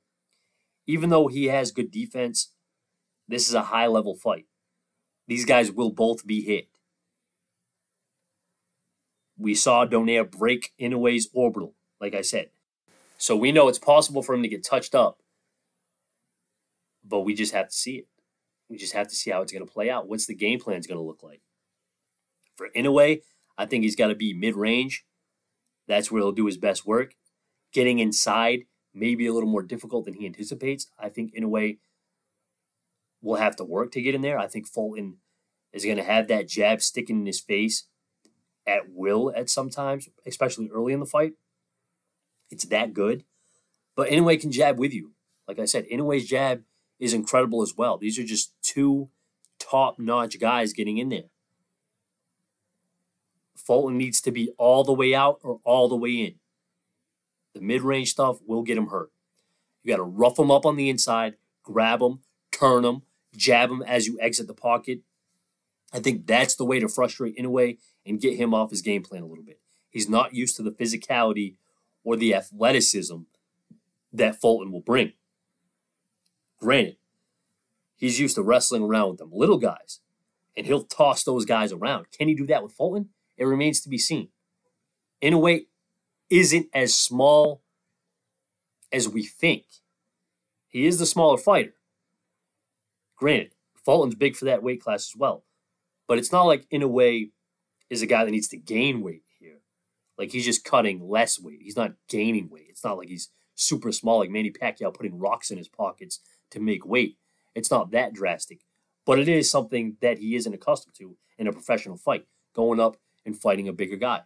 [0.87, 2.55] Even though he has good defense,
[3.29, 4.47] this is a high level fight.
[5.27, 6.69] These guys will both be hit.
[9.37, 12.49] We saw Donaire break Inoue's orbital, like I said.
[13.19, 15.19] So we know it's possible for him to get touched up,
[17.05, 18.09] but we just have to see it.
[18.69, 20.09] We just have to see how it's going to play out.
[20.09, 21.41] What's the game plan is going to look like?
[22.57, 23.21] For Inoue,
[23.57, 25.05] I think he's got to be mid range.
[25.87, 27.15] That's where he'll do his best work.
[27.73, 30.91] Getting inside may be a little more difficult than he anticipates.
[30.99, 31.79] I think Inoue
[33.23, 34.39] will have to work to get in there.
[34.39, 35.19] I think Fulton
[35.73, 37.85] is going to have that jab sticking in his face
[38.67, 41.33] at will at sometimes, especially early in the fight.
[42.51, 43.25] It's that good.
[43.97, 45.13] But Inoue can jab with you.
[45.47, 46.63] Like I said, Inoue's jab
[47.01, 47.97] is incredible as well.
[47.97, 49.09] These are just two
[49.59, 51.31] top notch guys getting in there.
[53.57, 56.35] Fulton needs to be all the way out or all the way in.
[57.55, 59.11] The mid range stuff will get him hurt.
[59.83, 62.21] You got to rough him up on the inside, grab him,
[62.53, 63.03] turn him,
[63.35, 65.01] jab him as you exit the pocket.
[65.93, 69.23] I think that's the way to frustrate Inoue and get him off his game plan
[69.23, 69.61] a little bit.
[69.91, 71.57] He's not used to the physicality
[72.05, 73.17] or the athleticism
[74.13, 75.13] that Fulton will bring.
[76.61, 76.98] Granted,
[77.99, 80.01] he's used to wrestling around with them little guys,
[80.57, 82.07] and he'll toss those guys around.
[82.11, 83.11] Can he do that with Fulton?
[83.37, 84.29] It remains to be seen.
[85.23, 85.67] Inoue
[86.31, 87.63] isn't as small
[88.93, 89.65] as we think.
[90.69, 91.75] He is the smaller fighter.
[93.17, 95.45] Granted, Fulton's big for that weight class as well.
[96.07, 97.31] But it's not like Inoue
[97.91, 99.61] is a guy that needs to gain weight here.
[100.17, 101.61] Like he's just cutting less weight.
[101.63, 102.67] He's not gaining weight.
[102.69, 106.61] It's not like he's super small like Manny Pacquiao putting rocks in his pockets to
[106.61, 107.17] make weight.
[107.59, 108.61] It's not that drastic,
[109.05, 112.97] but it is something that he isn't accustomed to in a professional fight, going up
[113.27, 114.23] and fighting a bigger guy.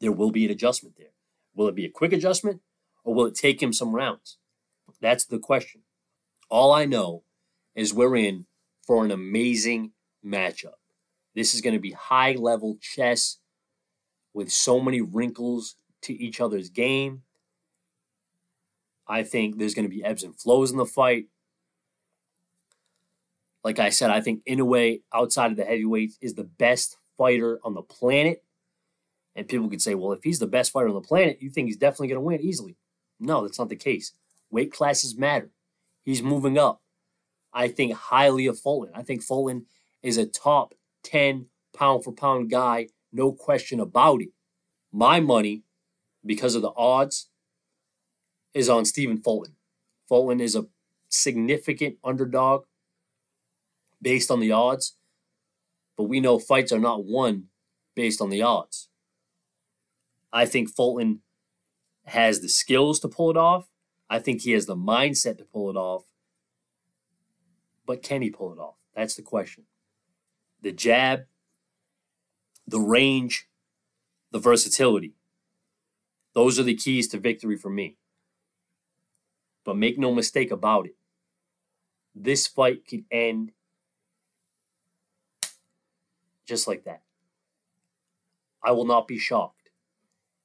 [0.00, 1.12] There will be an adjustment there.
[1.54, 2.60] Will it be a quick adjustment
[3.04, 4.38] or will it take him some rounds?
[5.00, 5.82] That's the question.
[6.48, 7.24] All I know
[7.74, 8.46] is we're in
[8.86, 9.92] for an amazing
[10.24, 10.78] matchup.
[11.34, 13.38] This is going to be high level chess
[14.32, 17.22] with so many wrinkles to each other's game.
[19.08, 21.26] I think there's going to be ebbs and flows in the fight.
[23.66, 27.74] Like I said, I think Inoue, outside of the heavyweights, is the best fighter on
[27.74, 28.44] the planet.
[29.34, 31.66] And people could say, well, if he's the best fighter on the planet, you think
[31.66, 32.76] he's definitely going to win easily.
[33.18, 34.12] No, that's not the case.
[34.52, 35.50] Weight classes matter.
[36.04, 36.80] He's moving up.
[37.52, 38.92] I think highly of Fulton.
[38.94, 39.66] I think Fulton
[40.00, 44.28] is a top 10 pound for pound guy, no question about it.
[44.92, 45.64] My money,
[46.24, 47.30] because of the odds,
[48.54, 49.56] is on Stephen Fulton.
[50.08, 50.66] Fulton is a
[51.08, 52.62] significant underdog
[54.06, 54.96] based on the odds,
[55.96, 57.46] but we know fights are not won
[57.96, 58.88] based on the odds.
[60.32, 61.22] I think Fulton
[62.04, 63.68] has the skills to pull it off.
[64.08, 66.04] I think he has the mindset to pull it off.
[67.84, 68.76] But can he pull it off?
[68.94, 69.64] That's the question.
[70.62, 71.22] The jab,
[72.64, 73.48] the range,
[74.30, 75.16] the versatility.
[76.32, 77.96] Those are the keys to victory for me.
[79.64, 80.94] But make no mistake about it.
[82.14, 83.50] This fight could end
[86.46, 87.02] just like that.
[88.62, 89.70] I will not be shocked.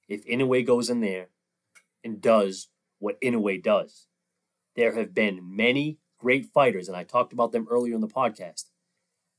[0.08, 1.28] if Inoue goes in there
[2.04, 2.68] and does
[3.00, 4.08] what Inoue does.
[4.76, 8.66] There have been many great fighters, and I talked about them earlier in the podcast,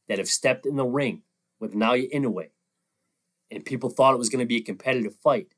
[0.08, 1.22] that have stepped in the ring
[1.60, 2.48] with Naoya Inoue,
[3.50, 5.48] and people thought it was going to be a competitive fight,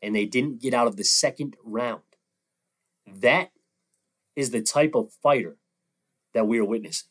[0.00, 2.02] and they didn't get out of the second round.
[3.06, 3.50] That
[4.34, 5.58] is the type of fighter
[6.32, 7.10] that we are witnessing.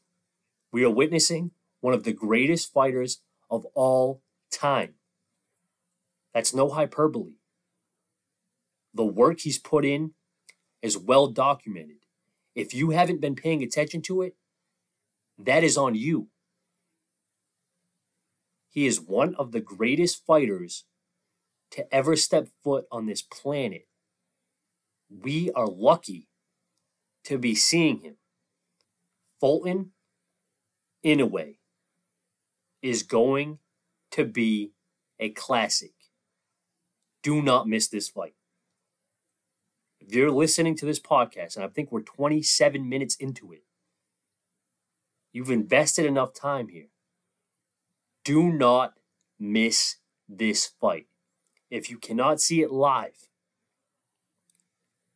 [0.72, 1.52] We are witnessing
[1.82, 3.22] one of the greatest fighters
[3.54, 4.96] of all time.
[6.34, 7.34] That's no hyperbole.
[8.94, 10.14] The work he's put in
[10.82, 11.98] is well documented.
[12.56, 14.36] If you haven't been paying attention to it,
[15.38, 16.30] that is on you.
[18.70, 20.86] He is one of the greatest fighters
[21.72, 23.88] to ever step foot on this planet.
[25.10, 26.28] We are lucky
[27.26, 28.18] to be seeing him.
[29.40, 29.92] Fulton,
[31.06, 31.56] Inoue,
[32.84, 33.58] is going
[34.12, 34.74] to be
[35.20, 35.94] a classic.
[37.24, 38.36] Do not miss this fight.
[40.00, 43.64] If you're listening to this podcast, and I think we're 27 minutes into it,
[45.32, 46.90] you've invested enough time here.
[48.26, 48.96] Do not
[49.40, 49.96] miss
[50.28, 51.08] this fight.
[51.72, 53.30] If you cannot see it live,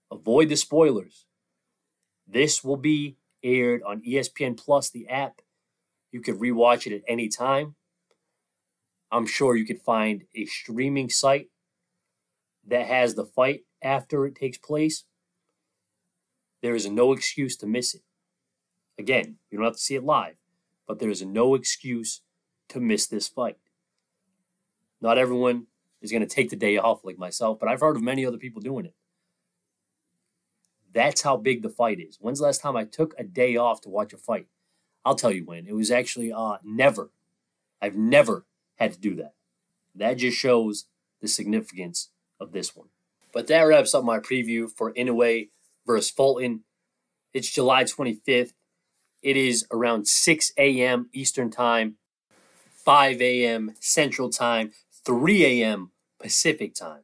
[0.10, 1.26] avoid the spoilers.
[2.26, 5.42] This will be aired on ESPN Plus, the app.
[6.12, 7.76] You could rewatch it at any time.
[9.12, 11.50] I'm sure you could find a streaming site
[12.66, 15.06] that has the fight after it takes place.
[16.62, 18.02] There is no excuse to miss it.
[19.00, 20.36] Again, you don't have to see it live,
[20.88, 22.22] but there is no excuse
[22.70, 23.58] to miss this fight.
[25.00, 25.68] Not everyone
[26.02, 28.38] is going to take the day off like myself, but I've heard of many other
[28.38, 28.94] people doing it.
[30.92, 32.18] That's how big the fight is.
[32.20, 34.48] When's the last time I took a day off to watch a fight?
[35.08, 35.68] I'll tell you when.
[35.68, 37.12] It was actually uh, never.
[37.82, 39.36] I've never had to do that.
[39.96, 40.88] That just shows
[41.22, 42.10] the significance
[42.42, 42.90] of this one.
[43.32, 45.48] But that wraps up my preview for Inoue
[45.86, 46.66] versus Fulton.
[47.34, 48.52] It's July 25th.
[49.22, 51.10] It is around 6 a.m.
[51.14, 51.96] Eastern Time,
[52.84, 53.76] 5 a.m.
[53.80, 54.74] Central Time,
[55.06, 55.92] 3 a.m.
[56.20, 57.04] Pacific Time.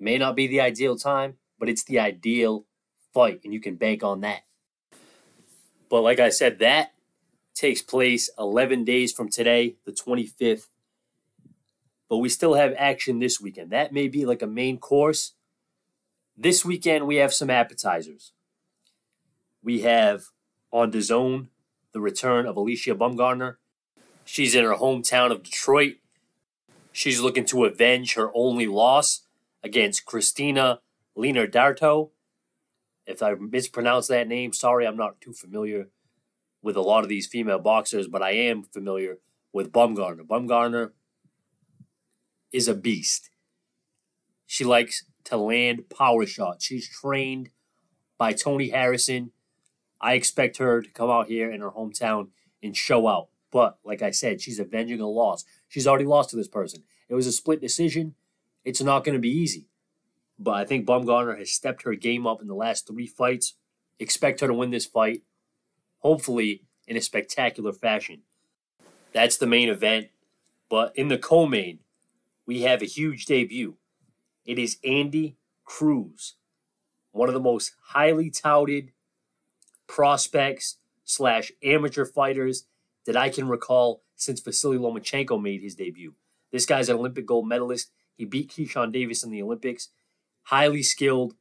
[0.00, 2.66] May not be the ideal time, but it's the ideal
[3.14, 4.40] fight, and you can bank on that.
[5.88, 6.90] But like I said, that
[7.56, 10.68] takes place 11 days from today, the 25th
[12.08, 13.70] but we still have action this weekend.
[13.70, 15.32] That may be like a main course.
[16.36, 18.32] This weekend, we have some appetizers.
[19.62, 20.26] We have
[20.72, 21.48] on the zone
[21.92, 23.56] the return of Alycia Baumgardner.
[24.24, 25.94] She's in her hometown of Detroit.
[26.92, 29.22] She's looking to avenge her only loss
[29.62, 30.80] against Christina
[31.16, 32.10] Darto.
[33.06, 35.88] If I mispronounce that name, sorry, I'm not too familiar
[36.66, 39.18] with a lot of these female boxers, but I am familiar
[39.52, 40.26] with Baumgardner.
[40.26, 40.90] Baumgardner
[42.52, 43.30] is a beast.
[44.46, 46.64] She likes to land power shots.
[46.64, 47.50] She's trained
[48.18, 49.30] by Tony Harrison.
[50.00, 53.28] I expect her to come out here in her hometown and show out.
[53.52, 55.44] But like I said, she's avenging a loss.
[55.68, 56.82] She's already lost to this person.
[57.08, 58.16] It was a split decision.
[58.64, 59.68] It's not going to be easy.
[60.36, 63.54] But I think Baumgardner has stepped her game up in the last three fights.
[64.00, 65.22] Expect her to win this fight,
[65.98, 68.22] hopefully in a spectacular fashion.
[69.12, 70.08] That's the main event.
[70.68, 71.80] But in the co-main,
[72.44, 73.76] we have a huge debut.
[74.44, 76.34] It is Andy Cruz,
[77.12, 78.92] one of the most highly touted
[79.86, 82.66] prospects slash amateur fighters
[83.04, 86.14] that I can recall since Vasily Lomachenko made his debut.
[86.50, 87.90] This guy's an Olympic gold medalist.
[88.16, 89.88] He beat Keyshawn Davis in the Olympics.
[90.44, 91.34] Highly skilled,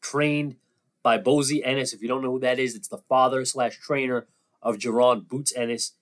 [0.00, 0.56] trained
[1.02, 1.92] by Bozy Ennis.
[1.92, 4.26] If you don't know who that is, it's the father slash trainer
[4.62, 5.92] of Jaron Boots Ennis.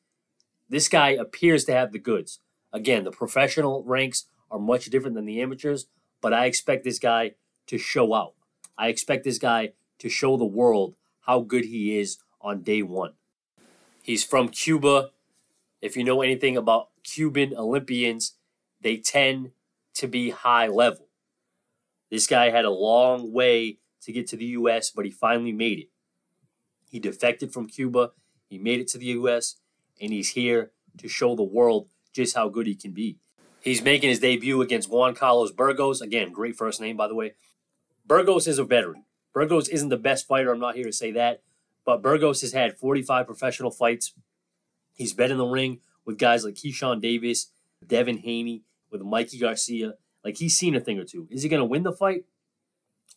[0.69, 2.41] This guy appears to have the goods.
[2.73, 5.87] Again, the professional ranks are much different than the amateurs,
[6.21, 7.33] but I expect this guy
[7.67, 8.35] to show out.
[8.77, 13.13] I expect this guy to show the world how good he is on day one.
[14.03, 15.11] He's from Cuba.
[15.81, 18.35] If you know anything about Cuban Olympians,
[18.81, 19.53] they tend
[19.95, 21.07] to be high level.
[22.11, 25.79] This guy had a long way to get to the U.S., but he finally made
[25.79, 25.89] it.
[26.91, 28.13] He defected from Cuba,
[28.49, 29.57] he made it to the U.S.,
[30.01, 33.19] and he's here to show the world just how good he can be.
[33.61, 36.01] He's making his debut against Juan Carlos Burgos.
[36.01, 37.35] Again, great first name, by the way.
[38.07, 39.05] Burgos is a veteran.
[39.35, 40.53] Burgos isn't the best fighter.
[40.53, 41.43] I'm not here to say that.
[41.85, 44.15] But Burgos has had 45 professional fights.
[44.95, 47.51] He's been in the ring with guys like Keyshawn Davis,
[47.87, 49.95] Devin Haney, with Mikey Garcia.
[50.25, 51.29] Like he's seen a thing or two.
[51.31, 52.25] Is he going to win the fight?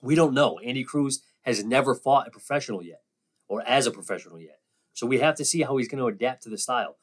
[0.02, 0.60] We don't know.
[0.60, 3.02] Andy Cruz has never fought a professional yet
[3.48, 4.60] or as a professional yet.
[4.94, 6.98] So we have to see how he's going to adapt to the style.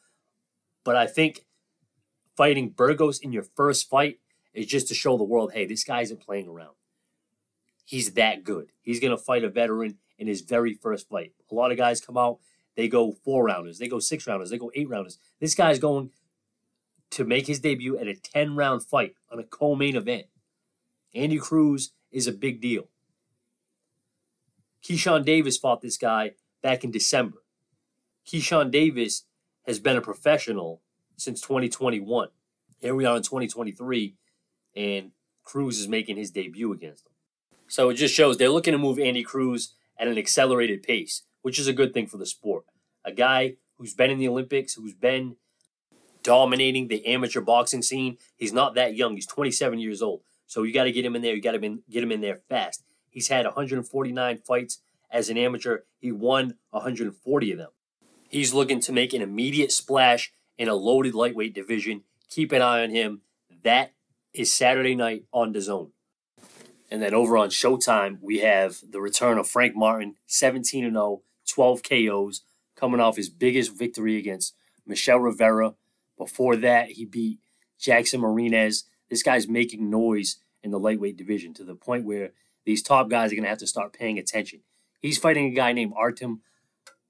[0.85, 1.47] But I think
[2.37, 4.21] fighting Burgos in your first fight
[4.55, 6.75] is just to show the world, hey, this guy isn't playing around.
[7.85, 8.73] He's that good.
[8.83, 11.33] He's going to fight a veteran in his very first fight.
[11.51, 12.39] A lot of guys come out,
[12.77, 15.19] they go four rounders, they go six rounders, they go eight rounders.
[15.41, 16.11] This guy's going
[17.11, 20.27] to make his debut at a 10 round fight on a co main event.
[21.15, 22.89] Andy Cruz is a big deal.
[24.83, 27.39] Keyshawn Davis fought this guy back in December.
[28.27, 29.25] Keyshawn Davis
[29.67, 30.81] has been a professional
[31.17, 32.29] since 2021.
[32.79, 34.15] Here we are in 2023,
[34.77, 35.11] and
[35.45, 37.13] Cruz is making his debut against him.
[37.67, 41.59] So it just shows they're looking to move Andy Cruz at an accelerated pace, which
[41.59, 42.65] is a good thing for the sport.
[43.05, 45.37] A guy who's been in the Olympics, who's been
[46.23, 48.19] dominating the amateur boxing scene.
[48.37, 49.15] He's not that young.
[49.15, 50.23] He's 27 years old.
[50.49, 51.35] So you got to get him in there.
[51.35, 52.83] You got to get him in there fast.
[53.11, 54.81] He's had 149 fights
[55.11, 55.81] as an amateur.
[56.01, 57.71] He won 140 of them.
[58.29, 62.03] He's looking to make an immediate splash in a loaded lightweight division.
[62.29, 63.21] Keep an eye on him.
[63.63, 63.93] That
[64.33, 65.93] is Saturday night on the zone.
[66.91, 71.83] And then over on Showtime, we have the return of Frank Martin, 17 0, 12
[71.83, 72.43] KOs,
[72.75, 74.55] coming off his biggest victory against
[74.87, 75.75] Michel Rivera.
[76.17, 77.41] Before that, he beat
[77.79, 78.85] Jackson Marinez.
[79.11, 82.31] This guy's making noise in the lightweight division to the point where
[82.65, 84.61] these top guys are going to have to start paying attention.
[85.01, 86.43] He's fighting a guy named Artem.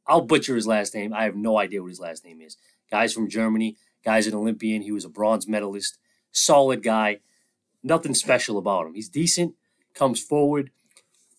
[0.06, 1.12] I'll butcher his last name.
[1.12, 2.56] I have no idea what his last name is.
[2.90, 3.76] Guy's from Germany.
[4.04, 4.82] Guy's an Olympian.
[4.82, 5.98] He was a bronze medalist.
[6.32, 7.18] Solid guy.
[7.82, 8.94] Nothing special about him.
[8.94, 9.54] He's decent,
[9.94, 10.70] comes forward,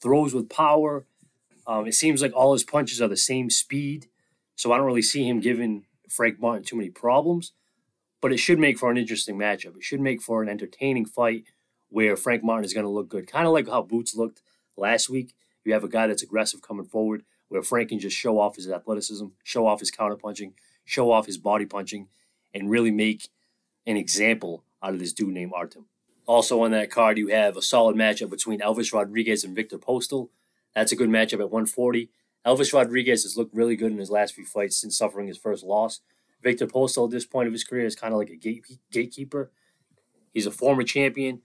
[0.02, 1.06] throws with power.
[1.67, 4.08] Um, it seems like all his punches are the same speed.
[4.56, 7.54] So I don't really see him giving Frank Martin too many problems.
[8.22, 9.78] But it should make for an interesting matchup.
[9.78, 11.46] It should make for an entertaining fight
[11.90, 13.28] where Frank Martin is going to look good.
[13.28, 14.42] Kind of like how Boots looked
[14.78, 15.34] last week.
[15.64, 18.70] You have a guy that's aggressive coming forward, where Frank can just show off his
[18.70, 20.54] athleticism, show off his counter punching,
[20.86, 22.08] show off his body punching,
[22.54, 23.30] and really make
[23.86, 25.86] an example out of this dude named Artem.
[26.26, 30.30] Also on that card, you have a solid matchup between Elvis Rodriguez and Viktor Postol.
[30.76, 32.10] That's a good matchup at 140.
[32.46, 35.64] Elvis Rodriguez has looked really good in his last few fights since suffering his first
[35.64, 36.02] loss.
[36.41, 39.52] Viktor Postol at this point of his career is kind of like a gate, gatekeeper.
[40.34, 41.41] He's a former champion,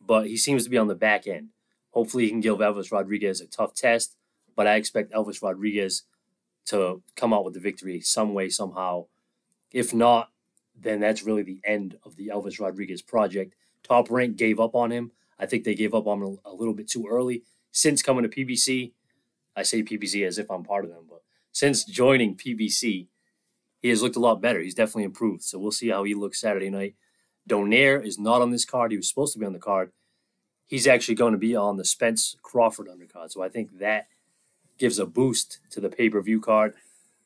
[0.00, 1.48] but he seems to be on the back end.
[1.90, 4.16] Hopefully, he can give Elvis Rodriguez a tough test,
[4.56, 6.04] but I expect Elvis Rodriguez
[6.66, 9.06] to come out with the victory some way, somehow.
[9.72, 10.30] If not,
[10.74, 13.54] then that's really the end of the Elvis Rodriguez project.
[13.82, 15.12] Top Rank gave up on him.
[15.38, 17.42] I think they gave up on him a little bit too early.
[17.72, 18.92] Since coming to PBC,
[19.56, 23.08] I say PBC as if I'm part of them, but since joining PBC,
[23.82, 24.60] he has looked a lot better.
[24.60, 25.42] He's definitely improved.
[25.42, 26.94] So we'll see how he looks Saturday night.
[27.48, 28.92] Donaire is not on this card.
[28.92, 29.90] He was supposed to be on the card
[30.72, 33.30] he's actually going to be on the Spence Crawford undercard.
[33.30, 34.06] So I think that
[34.78, 36.72] gives a boost to the pay per view card,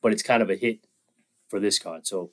[0.02, 0.80] but it's kind of a hit
[1.48, 2.08] for this card.
[2.08, 2.32] So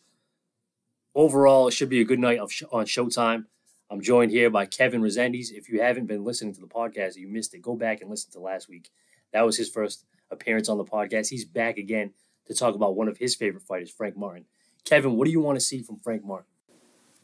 [1.13, 3.45] overall, it should be a good night sh- on Showtime.
[3.91, 5.51] I'm joined here by Kevin Resendiz.
[5.51, 7.61] If you haven't been listening to the podcast, you missed it.
[7.61, 8.89] Go back and listen to last week.
[9.33, 11.29] That was his first appearance on the podcast.
[11.29, 12.13] He's back again
[12.47, 14.45] to talk about one of his favorite fighters, Frank Martin.
[14.85, 16.47] Kevin, what do you want to see from Frank Martin?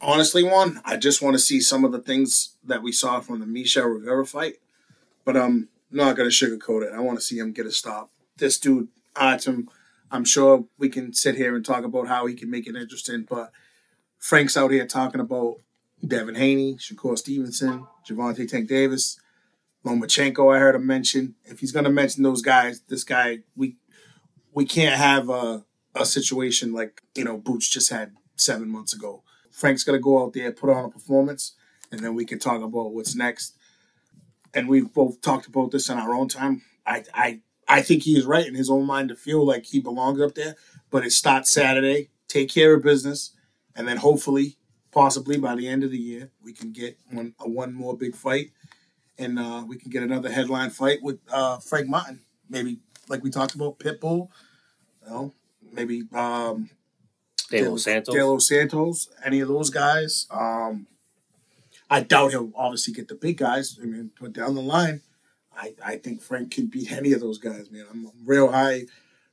[0.00, 3.40] honestly, Juan, I just want to see some of the things that we saw from
[3.40, 4.56] the Michel Rivera fight.
[5.24, 6.94] But I'm not going to sugarcoat it.
[6.94, 8.10] I want to see him get a stop.
[8.36, 12.66] This dude, I'm sure we can sit here and talk about how he can make
[12.66, 13.52] it interesting, but
[14.18, 15.56] Frank's out here talking about
[16.06, 19.20] Devin Haney, Shakur Stevenson, Gervonta Tank Davis,
[19.84, 20.54] Lomachenko.
[20.54, 21.34] I heard him mention.
[21.44, 23.76] If he's going to mention those guys, this guy, we
[24.60, 29.22] we can't have a, a situation like you know Boots just had seven months ago
[29.60, 31.52] Frank's going to go out there, put on a performance,
[31.92, 33.56] and then we can talk about what's next.
[34.54, 36.62] And we've both talked about this in our own time.
[36.86, 39.80] I, I, I think he is right in his own mind to feel like he
[39.80, 40.56] belongs up there.
[40.90, 42.08] But it starts Saturday.
[42.26, 43.32] Take care of business,
[43.76, 44.56] and then hopefully,
[44.92, 48.14] possibly by the end of the year, we can get one a one more big
[48.16, 48.52] fight,
[49.18, 52.20] and uh, we can get another headline fight with uh, Frank Martin.
[52.48, 52.78] Maybe
[53.08, 54.28] like we talked about Pitbull.
[55.10, 55.32] Know,
[55.72, 56.70] maybe um,
[57.50, 58.14] De Los Santos.
[58.14, 60.26] De Los Santos, any of those guys.
[60.30, 60.86] Um,
[61.90, 63.76] I doubt he'll obviously get the big guys.
[63.82, 65.00] I mean, but down the line,
[65.56, 67.86] I, I think Frank can beat any of those guys, man.
[67.90, 68.82] I'm real high,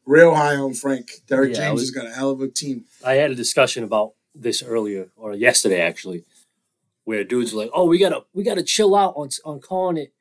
[0.05, 1.21] real high on Frank.
[1.27, 2.85] Derrick yeah, James was, has got a hell of a team.
[3.05, 6.23] I had a discussion about this earlier or yesterday actually,
[7.03, 10.13] where dudes were like, "Oh, we gotta we gotta chill out on on calling it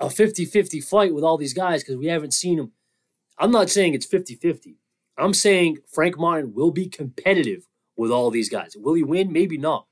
[0.00, 2.72] a 50-50 fight with all these guys because we haven't seen them."
[3.42, 4.76] I'm not saying it's 50-50.
[5.18, 7.66] I'm saying Frank Martin will be competitive
[7.96, 8.76] with all these guys.
[8.76, 9.32] Will he win?
[9.32, 9.88] Maybe not.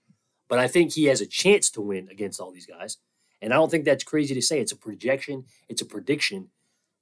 [0.49, 2.99] But I think he has a chance to win against all these guys.
[3.43, 4.61] And I don't think that's crazy to say.
[4.61, 6.51] It's a projection, it's a prediction,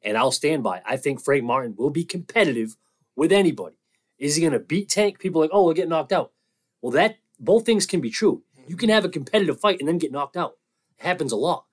[0.00, 0.80] and I'll stand by.
[0.86, 2.78] I think Frank Martin will be competitive
[3.14, 3.76] with anybody.
[4.18, 5.18] Is he going to beat Tank?
[5.18, 6.32] People like, oh, we'll get knocked out.
[6.80, 8.42] Well, that both things can be true.
[8.66, 10.56] You can have a competitive fight and then get knocked out.
[10.98, 11.66] It happens a lot.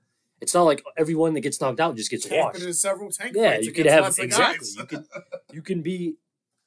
[0.45, 2.35] It's not like everyone that gets knocked out just gets washed.
[2.35, 4.67] Happened in several tank Yeah, you could have exactly.
[4.77, 5.05] You could
[5.51, 6.17] you can be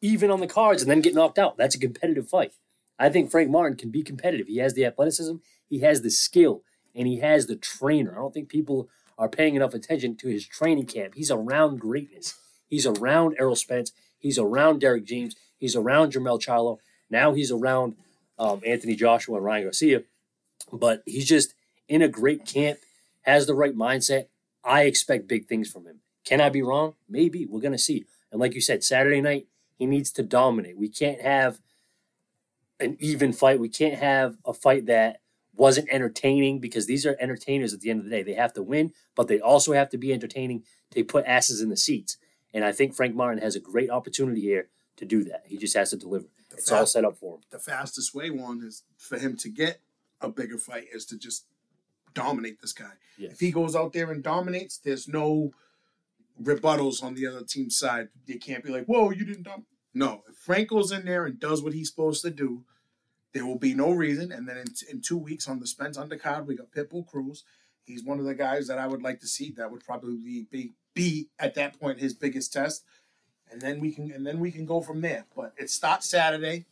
[0.00, 1.56] even on the cards and then get knocked out.
[1.56, 2.50] That's a competitive fight.
[2.98, 4.48] I think Frank Martin can be competitive.
[4.48, 5.36] He has the athleticism,
[5.68, 6.62] he has the skill,
[6.92, 8.10] and he has the trainer.
[8.10, 11.14] I don't think people are paying enough attention to his training camp.
[11.14, 12.34] He's around greatness.
[12.66, 13.92] He's around Errol Spence.
[14.18, 15.36] He's around Derrick James.
[15.56, 16.78] He's around Jermell Charlo.
[17.08, 17.94] Now he's around
[18.40, 20.02] um, Anthony Joshua and Ryan Garcia.
[20.72, 21.54] But he's just
[21.88, 22.78] in a great camp,
[23.28, 24.26] has the right mindset.
[24.64, 26.00] I expect big things from him.
[26.24, 26.94] Can I be wrong?
[27.08, 27.46] Maybe.
[27.46, 28.06] We're going to see.
[28.32, 29.46] And like you said, Saturday night,
[29.78, 30.76] he needs to dominate.
[30.76, 31.60] We can't have
[32.80, 33.60] an even fight.
[33.60, 35.20] We can't have a fight that
[35.54, 38.22] wasn't entertaining because these are entertainers at the end of the day.
[38.22, 41.68] They have to win, but they also have to be entertaining to put asses in
[41.68, 42.16] the seats.
[42.54, 45.44] And I think Frank Martin has a great opportunity here to do that.
[45.46, 46.26] He just has to deliver.
[46.52, 47.40] It's all set up for him.
[47.50, 49.80] the fastest way one is for him to get
[50.20, 51.44] a bigger fight is to just
[52.14, 52.92] dominate this guy.
[53.16, 53.32] Yes.
[53.32, 55.52] If he goes out there and dominates, there's no
[56.42, 58.08] rebuttals on the other team's side.
[58.26, 61.40] They can't be like, "Whoa, you didn't dom." No, if Frank goes in there and
[61.40, 62.64] does what he's supposed to do,
[63.32, 64.30] there will be no reason.
[64.30, 67.44] And then in, in two weeks on the Spence undercard, we got Pitbull Cruz.
[67.84, 69.50] He's one of the guys that I would like to see.
[69.52, 72.84] That would probably be be at that point his biggest test.
[73.50, 75.26] And then we can and then we can go from there.
[75.34, 76.66] But it starts Saturday.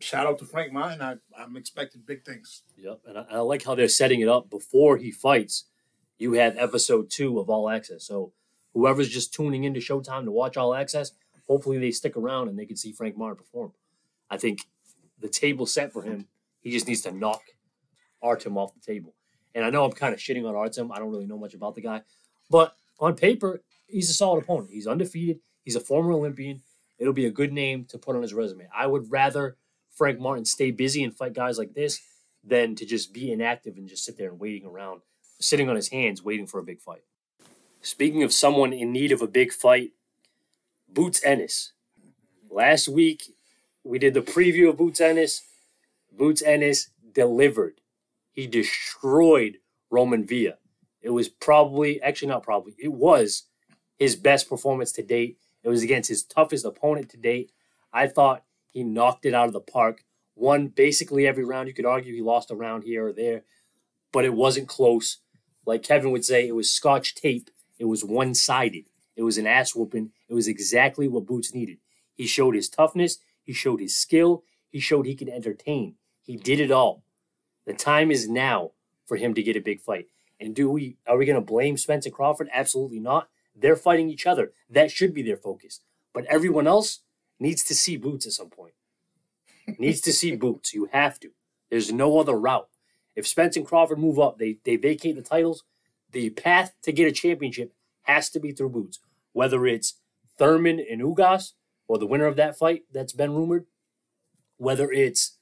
[0.00, 1.02] Shout out to Frank Martin.
[1.02, 2.62] I, I'm expecting big things.
[2.76, 5.66] Yep, and I, I like how they're setting it up before he fights.
[6.18, 8.32] You have episode two of All Access, so
[8.74, 11.12] whoever's just tuning into Showtime to watch All Access,
[11.46, 13.72] hopefully they stick around and they can see Frank Martin perform.
[14.30, 14.60] I think
[15.18, 16.28] the table set for him.
[16.60, 17.42] He just needs to knock
[18.22, 19.14] Artem off the table.
[19.54, 20.92] And I know I'm kind of shitting on Artem.
[20.92, 22.02] I don't really know much about the guy,
[22.50, 24.70] but on paper, he's a solid opponent.
[24.70, 25.40] He's undefeated.
[25.64, 26.62] He's a former Olympian.
[26.98, 28.68] It'll be a good name to put on his resume.
[28.74, 29.56] I would rather
[30.00, 32.00] Frank Martin stay busy and fight guys like this
[32.42, 35.02] than to just be inactive and just sit there and waiting around,
[35.38, 37.02] sitting on his hands waiting for a big fight.
[37.82, 39.90] Speaking of someone in need of a big fight,
[40.88, 41.72] Boots Ennis.
[42.50, 43.34] Last week,
[43.84, 45.42] we did the preview of Boots Ennis.
[46.10, 47.82] Boots Ennis delivered.
[48.32, 49.58] He destroyed
[49.92, 50.54] Roiman Villa.
[51.02, 53.42] It was probably, actually not probably, it was
[53.98, 55.36] his best performance to date.
[55.62, 57.52] It was against his toughest opponent to date.
[57.92, 60.04] I thought he knocked it out of the park.
[60.34, 61.68] Won basically every round.
[61.68, 63.42] You could argue he lost a round here or there,
[64.12, 65.18] but it wasn't close.
[65.66, 67.50] Like Kevin would say, it was scotch tape.
[67.78, 68.84] It was one sided.
[69.16, 70.12] It was an ass whooping.
[70.28, 71.78] It was exactly what Boots needed.
[72.14, 73.18] He showed his toughness.
[73.42, 74.44] He showed his skill.
[74.70, 75.96] He showed he could entertain.
[76.22, 77.02] He did it all.
[77.66, 78.72] The time is now
[79.04, 80.06] for him to get a big fight.
[80.38, 82.48] And do we are we going to blame Spence and Crawford?
[82.52, 83.28] Absolutely not.
[83.54, 84.52] They're fighting each other.
[84.70, 85.80] That should be their focus.
[86.14, 87.00] But everyone else
[87.40, 88.74] needs to see Boots at some point.
[89.78, 90.74] needs to see Boots.
[90.74, 91.30] You have to.
[91.70, 92.68] There's no other route.
[93.16, 95.64] If Spence and Crawford move up, they they vacate the titles.
[96.12, 97.72] The path to get a championship
[98.02, 98.98] has to be through Boots.
[99.32, 99.94] Whether it's
[100.38, 101.52] Thurman and Ugas
[101.88, 103.66] or the winner of that fight that's been rumored,
[104.56, 105.38] whether it's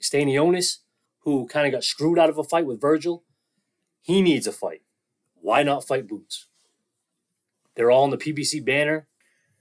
[0.00, 0.78] Stanionis,
[1.20, 3.24] who kind of got screwed out of a fight with Virgil,
[4.00, 4.82] he needs a fight.
[5.34, 6.46] Why not fight Boots?
[7.74, 9.06] They're all on the PBC banner.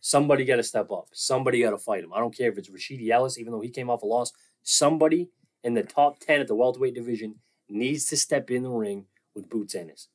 [0.02, 1.08] Somebody got to step up.
[1.14, 2.12] Somebody got to fight him.
[2.14, 4.34] I don't care if it's Rashidi Ellis, even though he came off a loss.
[4.64, 5.30] Somebody
[5.64, 7.36] in the top 10 at the welterweight division
[7.70, 10.08] needs to step in the ring with Boots Ennis.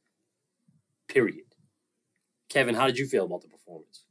[1.09, 1.45] Period.
[2.49, 4.03] Kevin, how did you feel about the performance?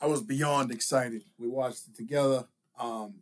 [0.00, 1.24] I was beyond excited.
[1.36, 2.46] We watched it together.
[2.78, 3.14] Um,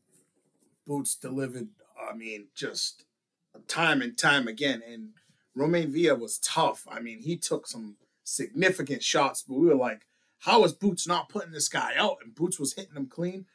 [0.86, 1.68] Boots delivered.
[2.10, 3.04] I mean, just
[3.66, 4.82] time and time again.
[4.86, 5.10] And
[5.56, 6.86] Roiman Villa was tough.
[6.90, 10.02] I mean, he took some significant shots, but we were like,
[10.40, 13.46] "How is Boots not putting this guy out?" And Boots was hitting him clean.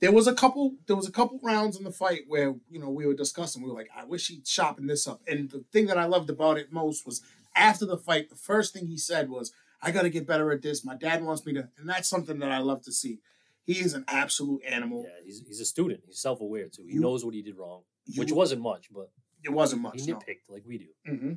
[0.00, 0.76] There was a couple.
[0.86, 3.62] There was a couple rounds in the fight where you know we were discussing.
[3.62, 6.30] We were like, "I wish he'd sharpened this up." And the thing that I loved
[6.30, 7.22] about it most was
[7.56, 10.62] after the fight, the first thing he said was, I got to get better at
[10.62, 10.84] this.
[10.84, 13.18] My dad wants me to, and that's something that I love to see.
[13.64, 15.04] He is an absolute animal.
[15.06, 16.00] Yeah, he's, he's a student.
[16.06, 16.84] He's self aware too.
[16.86, 19.10] He You- knows what he did wrong, You- which wasn't much, but
[19.44, 20.00] it wasn't much.
[20.02, 20.18] he no.
[20.18, 20.86] nitpicked like we do.
[21.04, 21.32] hmm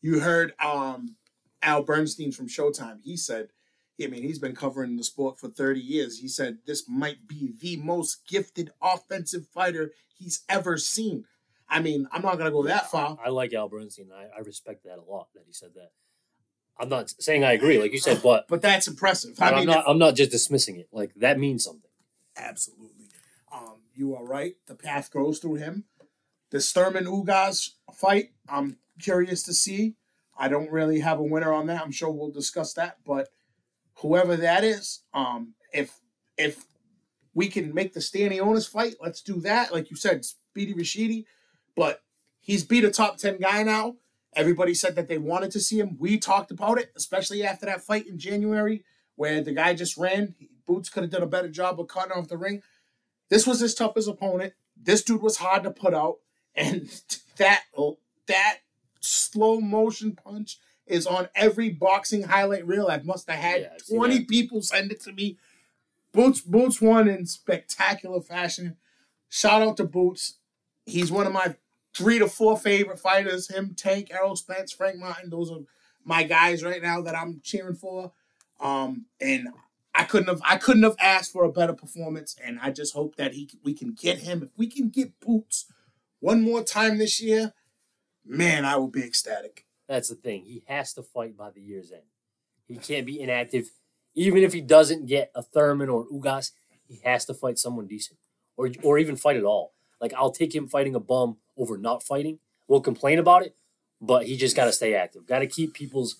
[0.00, 1.16] You heard um,
[1.62, 3.00] Al Bernstein from Showtime.
[3.02, 3.48] He said,
[4.02, 6.18] I mean, he's been covering the sport for 30 years.
[6.18, 11.24] He said this might be the most gifted offensive fighter he's ever seen.
[11.68, 13.16] I mean, I'm not going to go that far.
[13.24, 14.10] I like Al Bernstein.
[14.14, 15.92] I, I respect that a lot that he said that.
[16.78, 19.40] I'm not saying I agree, like you said, but, But that's impressive.
[19.40, 19.84] I mean, I'm not.
[19.86, 20.88] I'm not just dismissing it.
[20.90, 21.90] Like that means something.
[22.36, 23.06] Absolutely.
[23.52, 24.56] Um, you are right.
[24.66, 25.84] The path goes through him.
[26.50, 29.94] The Thurman Ugas fight, I'm curious to see.
[30.36, 31.80] I don't really have a winner on that.
[31.80, 32.98] I'm sure we'll discuss that.
[33.06, 33.28] But
[33.98, 36.00] whoever that is, um, if
[36.36, 36.64] if
[37.34, 39.72] we can make the Stanionis fight, let's do that.
[39.72, 41.24] Like you said, Speedy Rashidi.
[41.76, 42.04] But
[42.44, 43.96] He's beat a top 10 guy now.
[44.36, 45.96] Everybody said that they wanted to see him.
[45.98, 48.84] We talked about it, especially after that fight in January
[49.16, 50.34] where the guy just ran.
[50.66, 52.62] Boots could have done a better job of cutting off the ring.
[53.30, 54.52] This was his toughest opponent.
[54.76, 56.16] This dude was hard to put out.
[56.54, 56.86] And
[57.38, 57.62] that
[58.26, 58.58] that
[59.00, 62.88] slow motion punch is on every boxing highlight reel.
[62.88, 65.38] I must have had Yeah, 20 people send it to me.
[66.12, 68.76] Boots Boots won in spectacular fashion.
[69.28, 70.38] Shout out to Boots.
[70.86, 71.56] He's one of my
[71.96, 73.48] three to four favorite fighters.
[73.48, 75.30] Him, Tank, Errol Spence, Frank Martin.
[75.30, 75.60] Those are
[76.04, 78.12] my guys right now that I'm cheering for.
[78.60, 79.48] Um, and
[79.94, 82.36] I couldn't have I couldn't have asked for a better performance.
[82.42, 84.42] And I just hope that he we can get him.
[84.42, 85.66] If we can get Boots
[86.20, 87.52] one more time this year,
[88.24, 89.63] man, I will be ecstatic.
[89.88, 90.44] That's the thing.
[90.44, 92.02] He has to fight by the year's end.
[92.66, 93.70] He can't be inactive.
[94.14, 96.52] Even if he doesn't get a Thurman or Ugas,
[96.88, 98.18] he has to fight someone decent.
[98.56, 99.72] Or or even fight at all.
[100.00, 102.38] Like I'll take him fighting a bum over not fighting.
[102.68, 103.54] We'll complain about it,
[104.00, 105.26] but he just gotta stay active.
[105.26, 106.16] Gotta keep people's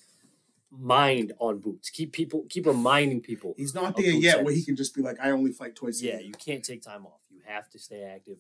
[0.71, 1.91] mind on boots.
[1.91, 3.55] Keep people keep reminding people.
[3.57, 6.05] He's not there yet where he can just be like, I only fight twice a
[6.05, 6.15] year.
[6.15, 7.21] Yeah, you can't take time off.
[7.31, 8.39] You have to stay active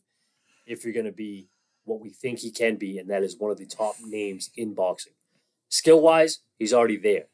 [0.66, 1.49] if you're going to be
[1.85, 4.74] what we think he can be, and that is one of the top names in
[4.74, 5.12] boxing.
[5.68, 7.24] Skill wise, he's already there.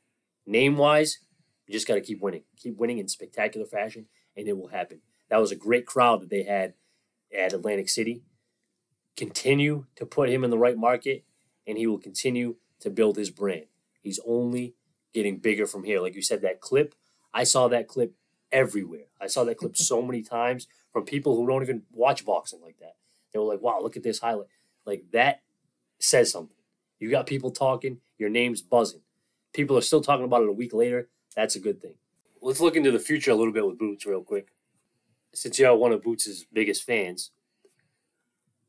[0.46, 1.18] Name wise,
[1.66, 2.42] you just got to keep winning.
[2.56, 5.00] Keep winning in spectacular fashion, and it will happen.
[5.28, 6.74] That was a great crowd that they had
[7.36, 8.22] at Atlantic City.
[9.16, 11.24] Continue to put him in the right market,
[11.66, 13.66] and he will continue to build his brand.
[14.02, 14.74] He's only
[15.12, 16.00] getting bigger from here.
[16.00, 16.94] Like you said, that clip,
[17.32, 18.14] I saw that clip
[18.50, 19.06] everywhere.
[19.20, 22.78] I saw that clip so many times from people who don't even watch boxing like
[22.80, 22.96] that.
[23.32, 24.48] They were like, wow, look at this highlight.
[24.86, 25.42] Like that
[25.98, 26.56] says something.
[26.98, 29.02] You got people talking, your name's buzzing.
[29.52, 31.08] People are still talking about it a week later.
[31.34, 31.94] That's a good thing.
[32.42, 34.48] Let's look into the future a little bit with Boots real quick.
[35.34, 37.30] Since you're one of Boots' biggest fans,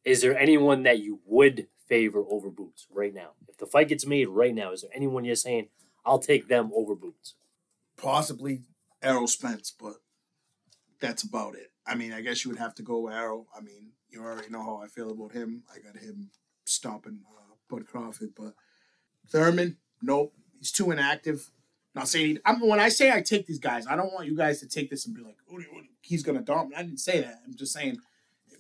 [0.03, 3.31] is there anyone that you would favor over Boots right now?
[3.47, 5.67] If the fight gets made right now, is there anyone you're saying,
[6.05, 7.35] I'll take them over Boots?
[7.97, 8.63] Possibly
[9.01, 9.95] Errol Spence, but
[10.99, 11.71] that's about it.
[11.85, 13.47] I mean, I guess you would have to go with Arrow.
[13.55, 15.63] I mean, you already know how I feel about him.
[15.73, 16.29] I got him
[16.65, 18.53] stomping uh, Bud Crawford, but
[19.29, 21.49] Thurman, nope, he's too inactive.
[21.93, 24.59] Not saying I'm, when I say I take these guys, I don't want you guys
[24.61, 26.73] to take this and be like, "Ooh, ooh, he's gonna dump.
[26.75, 27.41] I didn't say that.
[27.45, 27.97] I'm just saying,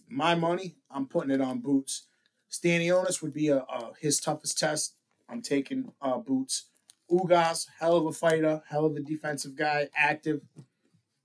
[0.09, 2.07] my money, I'm putting it on Boots.
[2.51, 4.95] Stanionis would be a, a his toughest test.
[5.29, 6.65] I'm taking uh, Boots.
[7.09, 10.41] Ugas, hell of a fighter, hell of a defensive guy, active.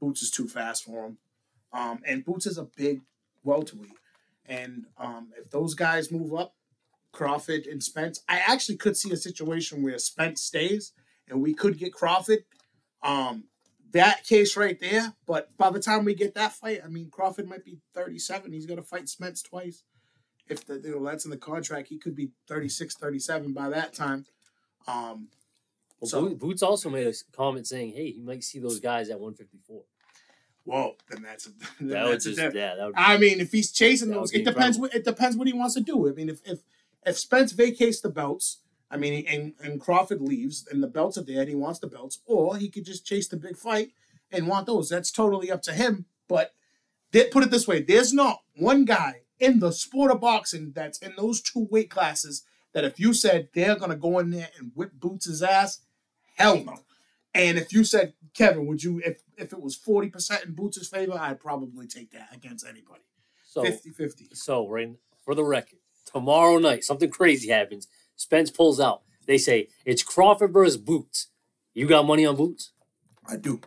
[0.01, 1.19] Boots is too fast for him.
[1.73, 3.03] Um, and Boots is a big
[3.45, 3.91] welterweight.
[4.49, 6.55] And um, if those guys move up,
[7.13, 10.93] Crawford and Spence, I actually could see a situation where Spence stays
[11.29, 12.45] and we could get Crawford.
[13.03, 13.45] Um,
[13.93, 15.15] that case right there.
[15.27, 18.53] But by the time we get that fight, I mean Crawford might be 37.
[18.53, 19.83] He's gonna fight Spence twice.
[20.49, 23.95] If the, you know that's in the contract, he could be 36, 37 by that
[23.95, 24.27] time.
[24.87, 25.29] Um,
[25.99, 29.19] Well, So- Boots also made a comment saying, "Hey, he might see those guys at
[29.19, 29.85] 154."
[30.67, 31.51] Whoa, then that's a,
[31.81, 34.33] then That would that's a just yeah, that would, I mean, if he's chasing those,
[34.33, 34.79] it depends.
[34.79, 36.09] What, it depends what he wants to do.
[36.09, 36.59] I mean, if if
[37.07, 38.59] if Spence vacates the belts,
[38.91, 41.87] I mean, and and Crawford leaves, and the belts are there, and he wants the
[41.87, 43.93] belts, or he could just chase the big fight
[44.33, 44.89] and want those.
[44.89, 46.07] That's totally up to him.
[46.29, 46.53] But
[47.13, 50.99] they, put it this way: there's not one guy in the sport of boxing that's
[50.99, 52.43] in those two weight classes
[52.73, 55.81] that if you said they're gonna go in there and whip Boots' ass,
[56.35, 56.81] hell no.
[57.37, 61.19] And if you said, Kevin, would you, if if it was 40% in Boots' favor,
[61.19, 63.03] I'd probably take that against anybody.
[63.45, 64.29] so 50 50.
[64.33, 64.91] so right
[65.25, 65.79] for the record,
[66.13, 67.89] tomorrow night something crazy happens.
[68.17, 69.03] Spence pulls out.
[69.27, 71.29] They say it's Crawford versus Boots.
[71.75, 72.73] You got money on Boots?
[73.29, 73.61] I do.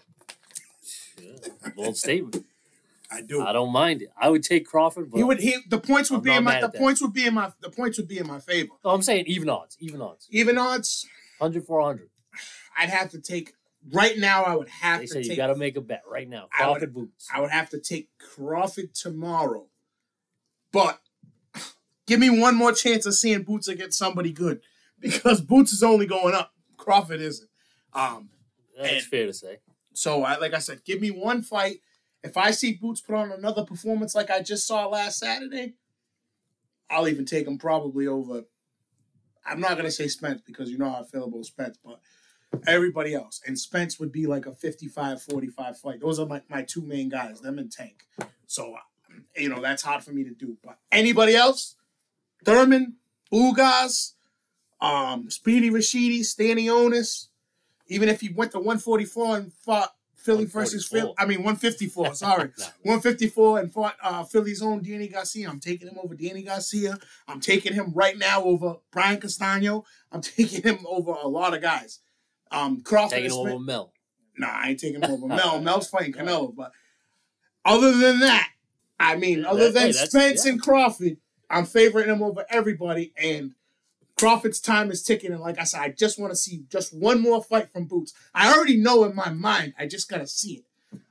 [1.21, 2.45] Yeah, bold statement.
[3.11, 3.41] I do.
[3.41, 4.09] I don't mind it.
[4.21, 6.61] I would take Crawford, but He would he the points would I'm be in my
[6.61, 6.77] the that.
[6.79, 8.69] points would be in my the points would be in my favor.
[8.85, 11.07] No, I'm saying even odds, even odds, Even odds,
[11.39, 12.09] 100 400.
[12.77, 13.53] I'd have to take
[13.91, 16.03] right now I would have They to say take you got to make a bet
[16.09, 16.47] right now.
[16.57, 17.27] I would- Crawford Boots.
[17.33, 19.67] I would have to take Crawford tomorrow.
[20.71, 20.99] But
[22.07, 24.61] give me one more chance of seeing Boots against somebody good.
[24.99, 26.51] Because Boots is only going up.
[26.77, 27.49] Crawford isn't.
[27.93, 28.29] Um
[28.77, 29.59] That's fair to say.
[29.93, 31.79] So, I, like I said, give me one fight.
[32.23, 35.73] If I see Boots put on another performance like I just saw last Saturday,
[36.89, 38.43] I'll even take him probably over.
[39.45, 41.99] I'm not gonna say Spence because you know how I feel about Spence, but
[42.67, 43.41] everybody else.
[43.45, 45.99] And Spence would be like a 55-45 fight.
[45.99, 48.05] Those are my, my two main guys, them and Tank.
[48.47, 48.75] So,
[49.35, 50.57] you know, that's hard for me to do.
[50.63, 51.75] But anybody else?
[52.45, 52.95] Thurman,
[53.33, 54.13] Ugas,
[54.81, 57.27] um, Speedy Rashidi, Stanionis,
[57.87, 61.13] even if he went to 144 and fought Philly versus Philly.
[61.17, 62.13] I mean, 154.
[62.13, 62.51] Sorry.
[62.83, 65.49] 154 and fought uh, Philly's own Danny Garcia.
[65.49, 66.97] I'm taking him over Danny Garcia.
[67.27, 69.85] I'm taking him right now over Brian Castano.
[70.11, 71.99] I'm taking him over a lot of guys.
[72.51, 73.11] Um, Crawford.
[73.17, 73.93] taking is over Mel.
[74.37, 75.61] Nah, I ain't taking him over Mel.
[75.61, 76.71] Mel's fighting Canelo, but
[77.65, 78.49] other than that,
[78.99, 80.53] I mean, Yeah, other that- than hey, Spence yeah.
[80.53, 81.17] and Crawford,
[81.49, 83.13] I'm favoring him over everybody.
[83.21, 83.53] And
[84.17, 85.31] Crawford's time is ticking.
[85.31, 88.13] And like I said, I just want to see just one more fight from Boots.
[88.35, 89.73] I already know in my mind.
[89.79, 90.65] I just gotta see it.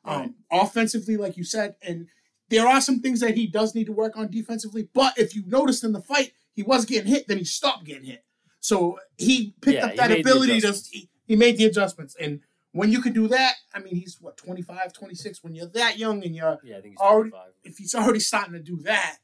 [0.04, 2.08] Um, offensively, like you said, and
[2.48, 4.88] there are some things that he does need to work on defensively.
[4.94, 8.04] But if you noticed in the fight, he was getting hit, then he stopped getting
[8.04, 8.24] hit.
[8.60, 10.72] So he picked Yeah, up that ability to.
[10.90, 12.40] He, he made the adjustments, and
[12.72, 15.44] when you can do that, I mean, he's what 25, 26.
[15.44, 17.52] When you're that young and you're Yeah, I think he's Already- 25.
[17.64, 19.18] if he's already starting to do that,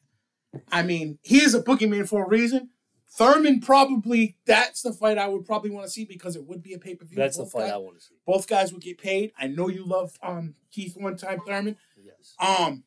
[0.70, 2.70] I mean, he is a boogeyman for a reason.
[3.16, 6.72] Thurman probably that's the fight I would probably want to see because it would be
[6.74, 7.16] a pay per view.
[7.16, 8.14] That's the fight guys, I want to see.
[8.26, 9.32] both guys would get paid.
[9.38, 11.76] I know you love um Keith one time Thurman.
[12.02, 12.34] Yes.
[12.40, 12.82] Um,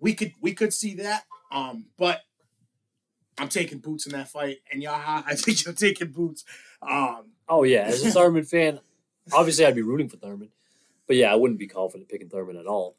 [0.00, 1.24] we could we could see that.
[1.52, 2.22] Um, but
[3.38, 4.94] I'm taking Boots in that fight, and y'all,
[5.26, 6.44] I think you're taking Boots.
[6.82, 8.80] Um, Oh yeah, as a Thurman fan,
[9.32, 10.50] obviously I'd be rooting for Thurman,
[11.06, 12.96] but yeah, I wouldn't be confident picking Thurman at all.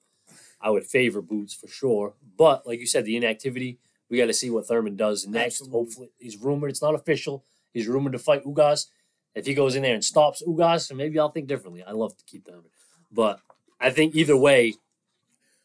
[0.59, 3.79] I would favor Boots for sure, but like you said, the inactivity.
[4.09, 5.55] We got to see what Thurman does next.
[5.55, 5.79] Absolutely.
[5.79, 6.69] Hopefully, he's rumored.
[6.69, 7.43] It's not official.
[7.73, 8.87] He's rumored to fight Ugas.
[9.35, 11.83] If he goes in there and stops Ugas, then maybe I'll think differently.
[11.83, 12.71] I love to keep Thurman,
[13.11, 13.41] but
[13.79, 14.75] I think either way,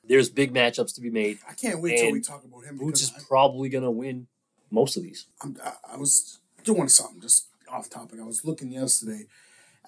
[0.05, 1.39] there's big matchups to be made.
[1.49, 4.27] I can't wait till we talk about him Boots is probably gonna win
[4.71, 5.27] most of these.
[5.43, 8.21] I'm, I, I was doing something just off topic.
[8.21, 9.27] I was looking yesterday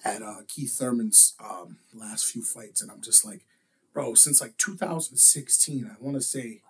[0.03, 3.45] at uh, Keith Thurman's um, last few fights, and I'm just like,
[3.93, 6.61] bro, since like 2016, I want to say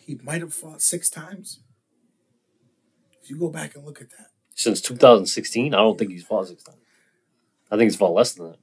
[0.00, 1.60] he might have fought six times.
[3.22, 6.48] If you go back and look at that, Since 2016, I don't think he's fought
[6.48, 6.78] six times.
[7.70, 8.58] I think he's fought less than that.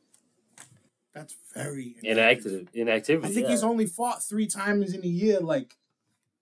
[1.13, 3.27] that's very Inactive, inactivity.
[3.27, 3.51] I think yeah.
[3.51, 5.39] he's only fought three times in a year.
[5.39, 5.77] Like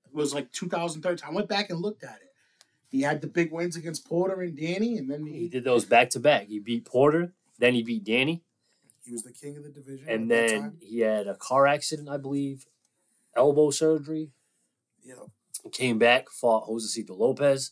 [0.05, 1.29] it was like 2013.
[1.29, 2.26] I went back and looked at it.
[2.89, 5.85] He had the big wins against Porter and Danny, and then He he, did those
[5.85, 6.47] back to back.
[6.47, 8.43] He beat Porter, then he beat Danny,
[9.03, 10.07] he was the king of the division.
[10.09, 12.65] and then he had a car accident, I believe,
[13.35, 14.31] elbow surgery.
[15.03, 15.31] you know,
[15.71, 17.71] Came back, fought Josesito Lopez,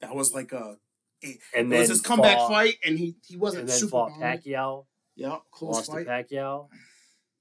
[0.00, 0.76] that was like a
[1.22, 3.90] and it then was his comeback fought, fight, and he he wasn't and then super
[3.90, 4.44] fought dominant.
[4.44, 6.04] Pacquiao, Yeah, close lost fight.
[6.06, 6.68] to Pacquiao,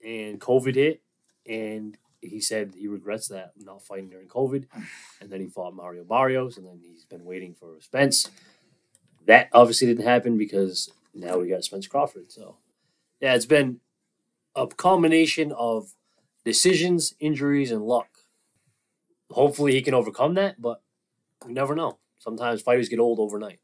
[0.05, 1.01] and COVID hit,
[1.47, 4.65] and he said he regrets that not fighting during COVID,
[5.19, 8.30] and then he fought Mario Barrios, and then he's been waiting for Spence.
[9.26, 12.32] That obviously didn't happen because now we got Spence Crawford.
[12.32, 12.57] So,
[13.19, 13.80] yeah, it's been
[14.55, 15.93] a combination of
[16.45, 18.09] decisions, injuries, and luck.
[19.32, 20.82] Hopefully, he can overcome that, but
[21.45, 21.97] we never know.
[22.19, 23.59] Sometimes fighters get old overnight.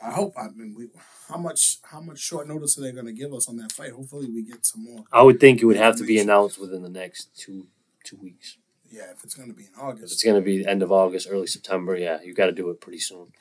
[0.00, 0.34] I hope.
[0.36, 0.88] I mean, we,
[1.28, 3.92] how much how much short notice are they going to give us on that fight?
[3.92, 5.04] Hopefully, we get some more.
[5.12, 7.66] I would think it would have to be announced within the next two
[8.06, 8.58] two weeks.
[8.90, 10.12] Yeah, if it's going to be in If August.
[10.12, 12.70] it's going to be the end of August, early September, yeah, you got to do
[12.70, 13.32] it pretty soon.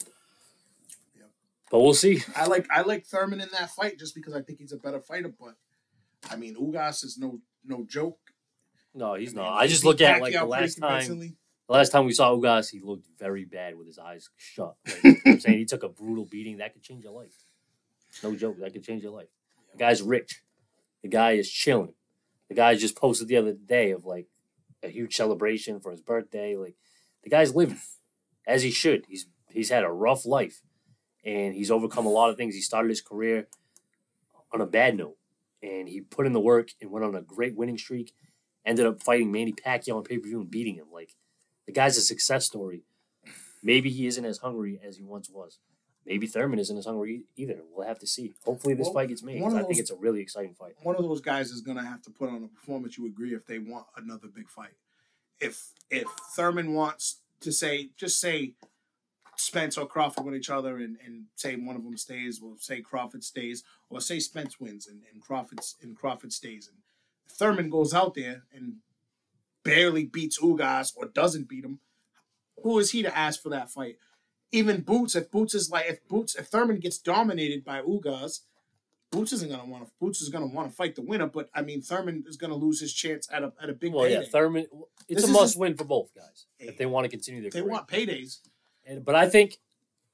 [1.15, 1.29] Yep.
[1.69, 2.23] But we'll see.
[2.35, 4.99] I like I like Thurman in that fight just because I think he's a better
[4.99, 5.31] fighter.
[5.39, 5.55] But
[6.29, 8.17] I mean, Ugas is no no joke.
[8.93, 9.53] No, he's I mean, not.
[9.57, 11.35] I just look at like the last time.
[11.67, 14.75] The last time we saw Ugas, he looked very bad with his eyes shut.
[14.85, 17.33] Like, you know I'm saying he took a brutal beating that could change your life.
[18.23, 19.29] No joke, that could change your life.
[19.71, 20.43] The guy's rich.
[21.01, 21.93] The guy is chilling.
[22.49, 24.27] The guy just posted the other day of like
[24.83, 26.55] a huge celebration for his birthday.
[26.55, 26.75] Like
[27.23, 27.79] the guy's living
[28.47, 29.05] as he should.
[29.07, 30.61] He's he's had a rough life,
[31.23, 32.55] and he's overcome a lot of things.
[32.55, 33.47] He started his career
[34.53, 35.17] on a bad note,
[35.61, 38.13] and he put in the work and went on a great winning streak.
[38.65, 40.87] Ended up fighting Manny Pacquiao on pay per view and beating him.
[40.91, 41.15] Like
[41.67, 42.83] the guy's a success story.
[43.61, 45.59] Maybe he isn't as hungry as he once was.
[46.05, 47.61] Maybe Thurman isn't as hungry either.
[47.73, 48.35] We'll have to see.
[48.45, 49.41] Hopefully, this Well, fight gets made.
[49.41, 50.75] one I think it's a really exciting fight.
[50.83, 52.97] One of those guys is going to have to put on a performance.
[52.97, 54.75] You agree if they want another big fight.
[55.39, 58.53] If if Thurman wants to say just say
[59.35, 62.81] Spence or Crawford with each other and, and say one of them stays, or say
[62.81, 66.77] Crawford stays, or say Spence wins and, and Crawford's and Crawford stays and
[67.37, 68.75] Thurman goes out there and
[69.63, 71.79] barely beats Ugas or doesn't beat him,
[72.61, 73.97] who is he to ask for that fight?
[74.51, 78.41] Even Boots, if Boots is like if Boots if Thurman gets dominated by Ugas,
[79.11, 79.91] Boots isn't gonna want to.
[79.99, 82.79] Boots is gonna want to fight the winner, but I mean Thurman is gonna lose
[82.79, 84.23] his chance at a at a big Well, yeah.
[84.23, 84.67] Thurman.
[85.07, 87.61] It's This a must win for both guys if they want to continue their they
[87.61, 87.71] career.
[87.71, 88.39] want paydays.
[88.85, 89.57] And, but I think,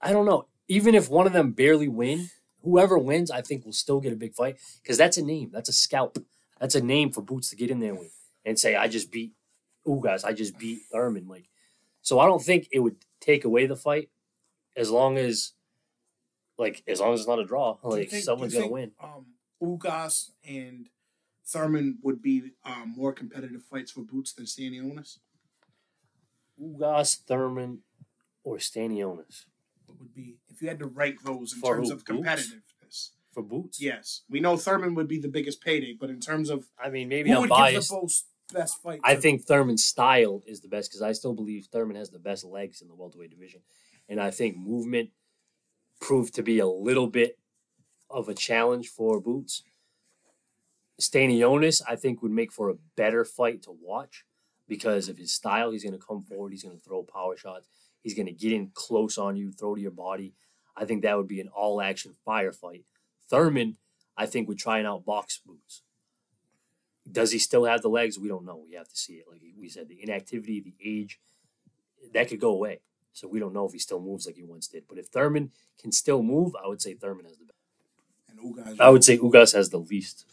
[0.02, 0.48] I don't know.
[0.68, 2.30] Even if one of them barely win,
[2.64, 5.50] whoever wins, I think will still get a big fight because that's a name.
[5.52, 6.18] That's a scalp.
[6.60, 8.14] That's a name for Boots to get in there with
[8.46, 9.34] and say, "I just beat
[9.86, 10.24] Ugas.
[10.24, 11.50] I just beat Thurman." Like,
[12.02, 14.10] so I don't think it would take away the fight
[14.76, 15.54] as long as,
[16.58, 17.78] like, as long as it's not a draw.
[17.84, 18.92] Like, think- someone's gonna win.
[19.00, 19.26] Um,
[19.62, 20.90] Ugas and
[21.46, 25.20] Thurman would be um, more competitive fights for Boots than Stanionis?
[26.62, 27.80] Ugas, Thurman,
[28.44, 29.46] or Stanionis
[29.86, 32.28] What would be if you had to rank those in For terms who, of Boots?
[32.28, 33.10] competitiveness?
[33.32, 33.82] for Boots.
[33.82, 37.08] Yes, we know Thurman would be the biggest payday, but in terms of I mean,
[37.08, 37.90] maybe who I'm would biased.
[37.90, 39.00] give the most best fight?
[39.06, 42.44] I think Thurman's style is the best because I still believe Thurman has the best
[42.44, 43.62] legs in the welterweight division,
[44.12, 45.12] and I think movement
[46.02, 47.40] proved to be a little bit
[48.10, 49.64] of a challenge for Boots.
[51.00, 54.26] Stanionis, I think, would make for a better fight to watch
[54.68, 55.72] because of his style.
[55.72, 56.52] He's going to come forward.
[56.52, 57.68] He's going to throw power shots.
[58.04, 60.34] He's going to get in close on you, throw to your body.
[60.76, 62.84] I think that would be an all-action firefight.
[63.30, 63.78] Thurman,
[64.18, 65.84] I think, would try and outbox Boots.
[67.10, 68.20] Does he still have the legs?
[68.20, 68.62] We don't know.
[68.68, 69.26] We have to see it.
[69.32, 71.18] Like we said, the inactivity, the age,
[72.14, 72.82] that could go away.
[73.14, 74.84] So we don't know if he still moves like he once did.
[74.88, 77.58] But if Thurman can still move, I would say Thurman has the best.
[78.30, 80.26] and Ugas, I would say Ugas has the least.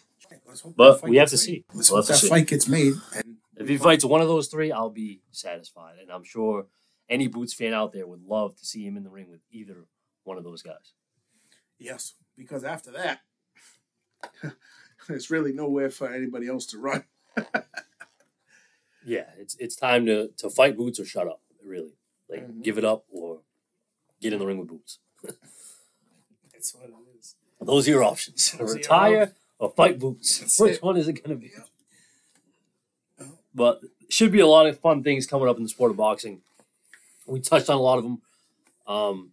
[0.76, 1.40] But we have to made.
[1.40, 1.64] see.
[1.74, 2.92] Let's We'll hope that fight gets made.
[3.16, 5.96] And If he fights one of those three, I'll be satisfied.
[6.00, 6.66] And I'm sure
[7.08, 9.86] any Boots fan out there would love to see him in the ring with either
[10.24, 10.92] one of those guys.
[11.78, 13.20] yes, because after that,
[15.08, 17.04] there's really nowhere for anybody else to run.
[19.04, 21.40] Yeah, it's it's time to to fight Boots or shut up.
[21.64, 21.94] Really,
[22.28, 22.62] like Mhm.
[22.62, 23.40] give it up or
[24.20, 24.98] get in the ring with Boots.
[26.52, 27.34] That's what it is.
[27.60, 30.38] Those are your options: Those are your retire or fight Boots.
[30.40, 30.82] That's Which it.
[30.82, 31.52] one is it going to be?
[33.18, 33.26] Yeah.
[33.54, 36.42] But should be a lot of fun things coming up in the sport of boxing.
[37.26, 38.22] We touched on a lot of them.
[38.86, 39.32] Um,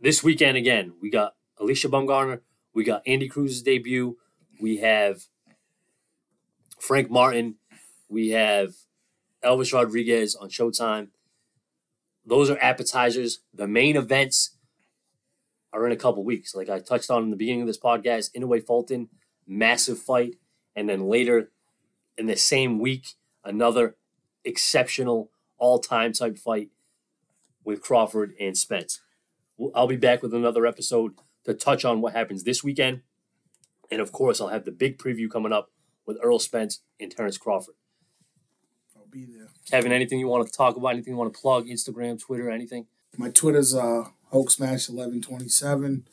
[0.00, 2.40] this weekend again, we got Alycia Baumgardner,
[2.74, 4.18] we got Andy Cruz's debut,
[4.60, 5.24] we have
[6.78, 7.56] Frank Martin,
[8.08, 8.74] we have
[9.42, 11.08] Elvis Rodriguez on Showtime.
[12.24, 13.40] Those are appetizers.
[13.52, 14.56] The main events
[15.72, 16.54] are in a couple weeks.
[16.54, 19.08] Like I touched on in the beginning of this podcast, Inoue Fulton,
[19.46, 20.36] massive fight,
[20.76, 21.50] and then later
[22.16, 23.14] in the same week,
[23.44, 23.96] another
[24.44, 26.68] exceptional all-time type fight
[27.64, 29.00] with Crawford and Spence.
[29.74, 31.14] I'll be back with another episode
[31.44, 33.02] to touch on what happens this weekend,
[33.90, 35.70] and of course, I'll have the big preview coming up
[36.06, 37.74] with Errol Spence and Terrence Crawford.
[39.12, 39.48] Be there.
[39.70, 40.88] Kevin, anything you want to talk about?
[40.88, 41.66] Anything you want to plug?
[41.66, 42.86] Instagram, Twitter, anything?
[43.18, 46.06] My Twitter's uh Hulk Smash eleven twenty seven.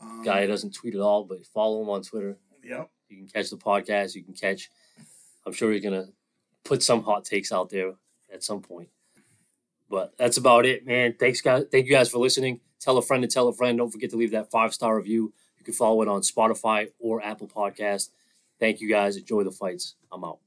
[0.00, 2.36] Um, Guy doesn't tweet at all, but follow him on Twitter.
[2.64, 2.90] Yep.
[3.08, 4.16] You can catch the podcast.
[4.16, 4.70] You can catch.
[5.46, 6.08] I'm sure he's gonna
[6.64, 7.92] put some hot takes out there
[8.32, 8.88] at some point.
[9.88, 11.14] But that's about it, man.
[11.18, 11.66] Thanks, guys.
[11.70, 12.60] Thank you guys for listening.
[12.80, 13.78] Tell a friend to tell a friend.
[13.78, 15.32] Don't forget to leave that five star review.
[15.58, 18.08] You can follow it on Spotify or Apple Podcast.
[18.58, 19.16] Thank you guys.
[19.16, 19.94] Enjoy the fights.
[20.10, 20.38] I'm out.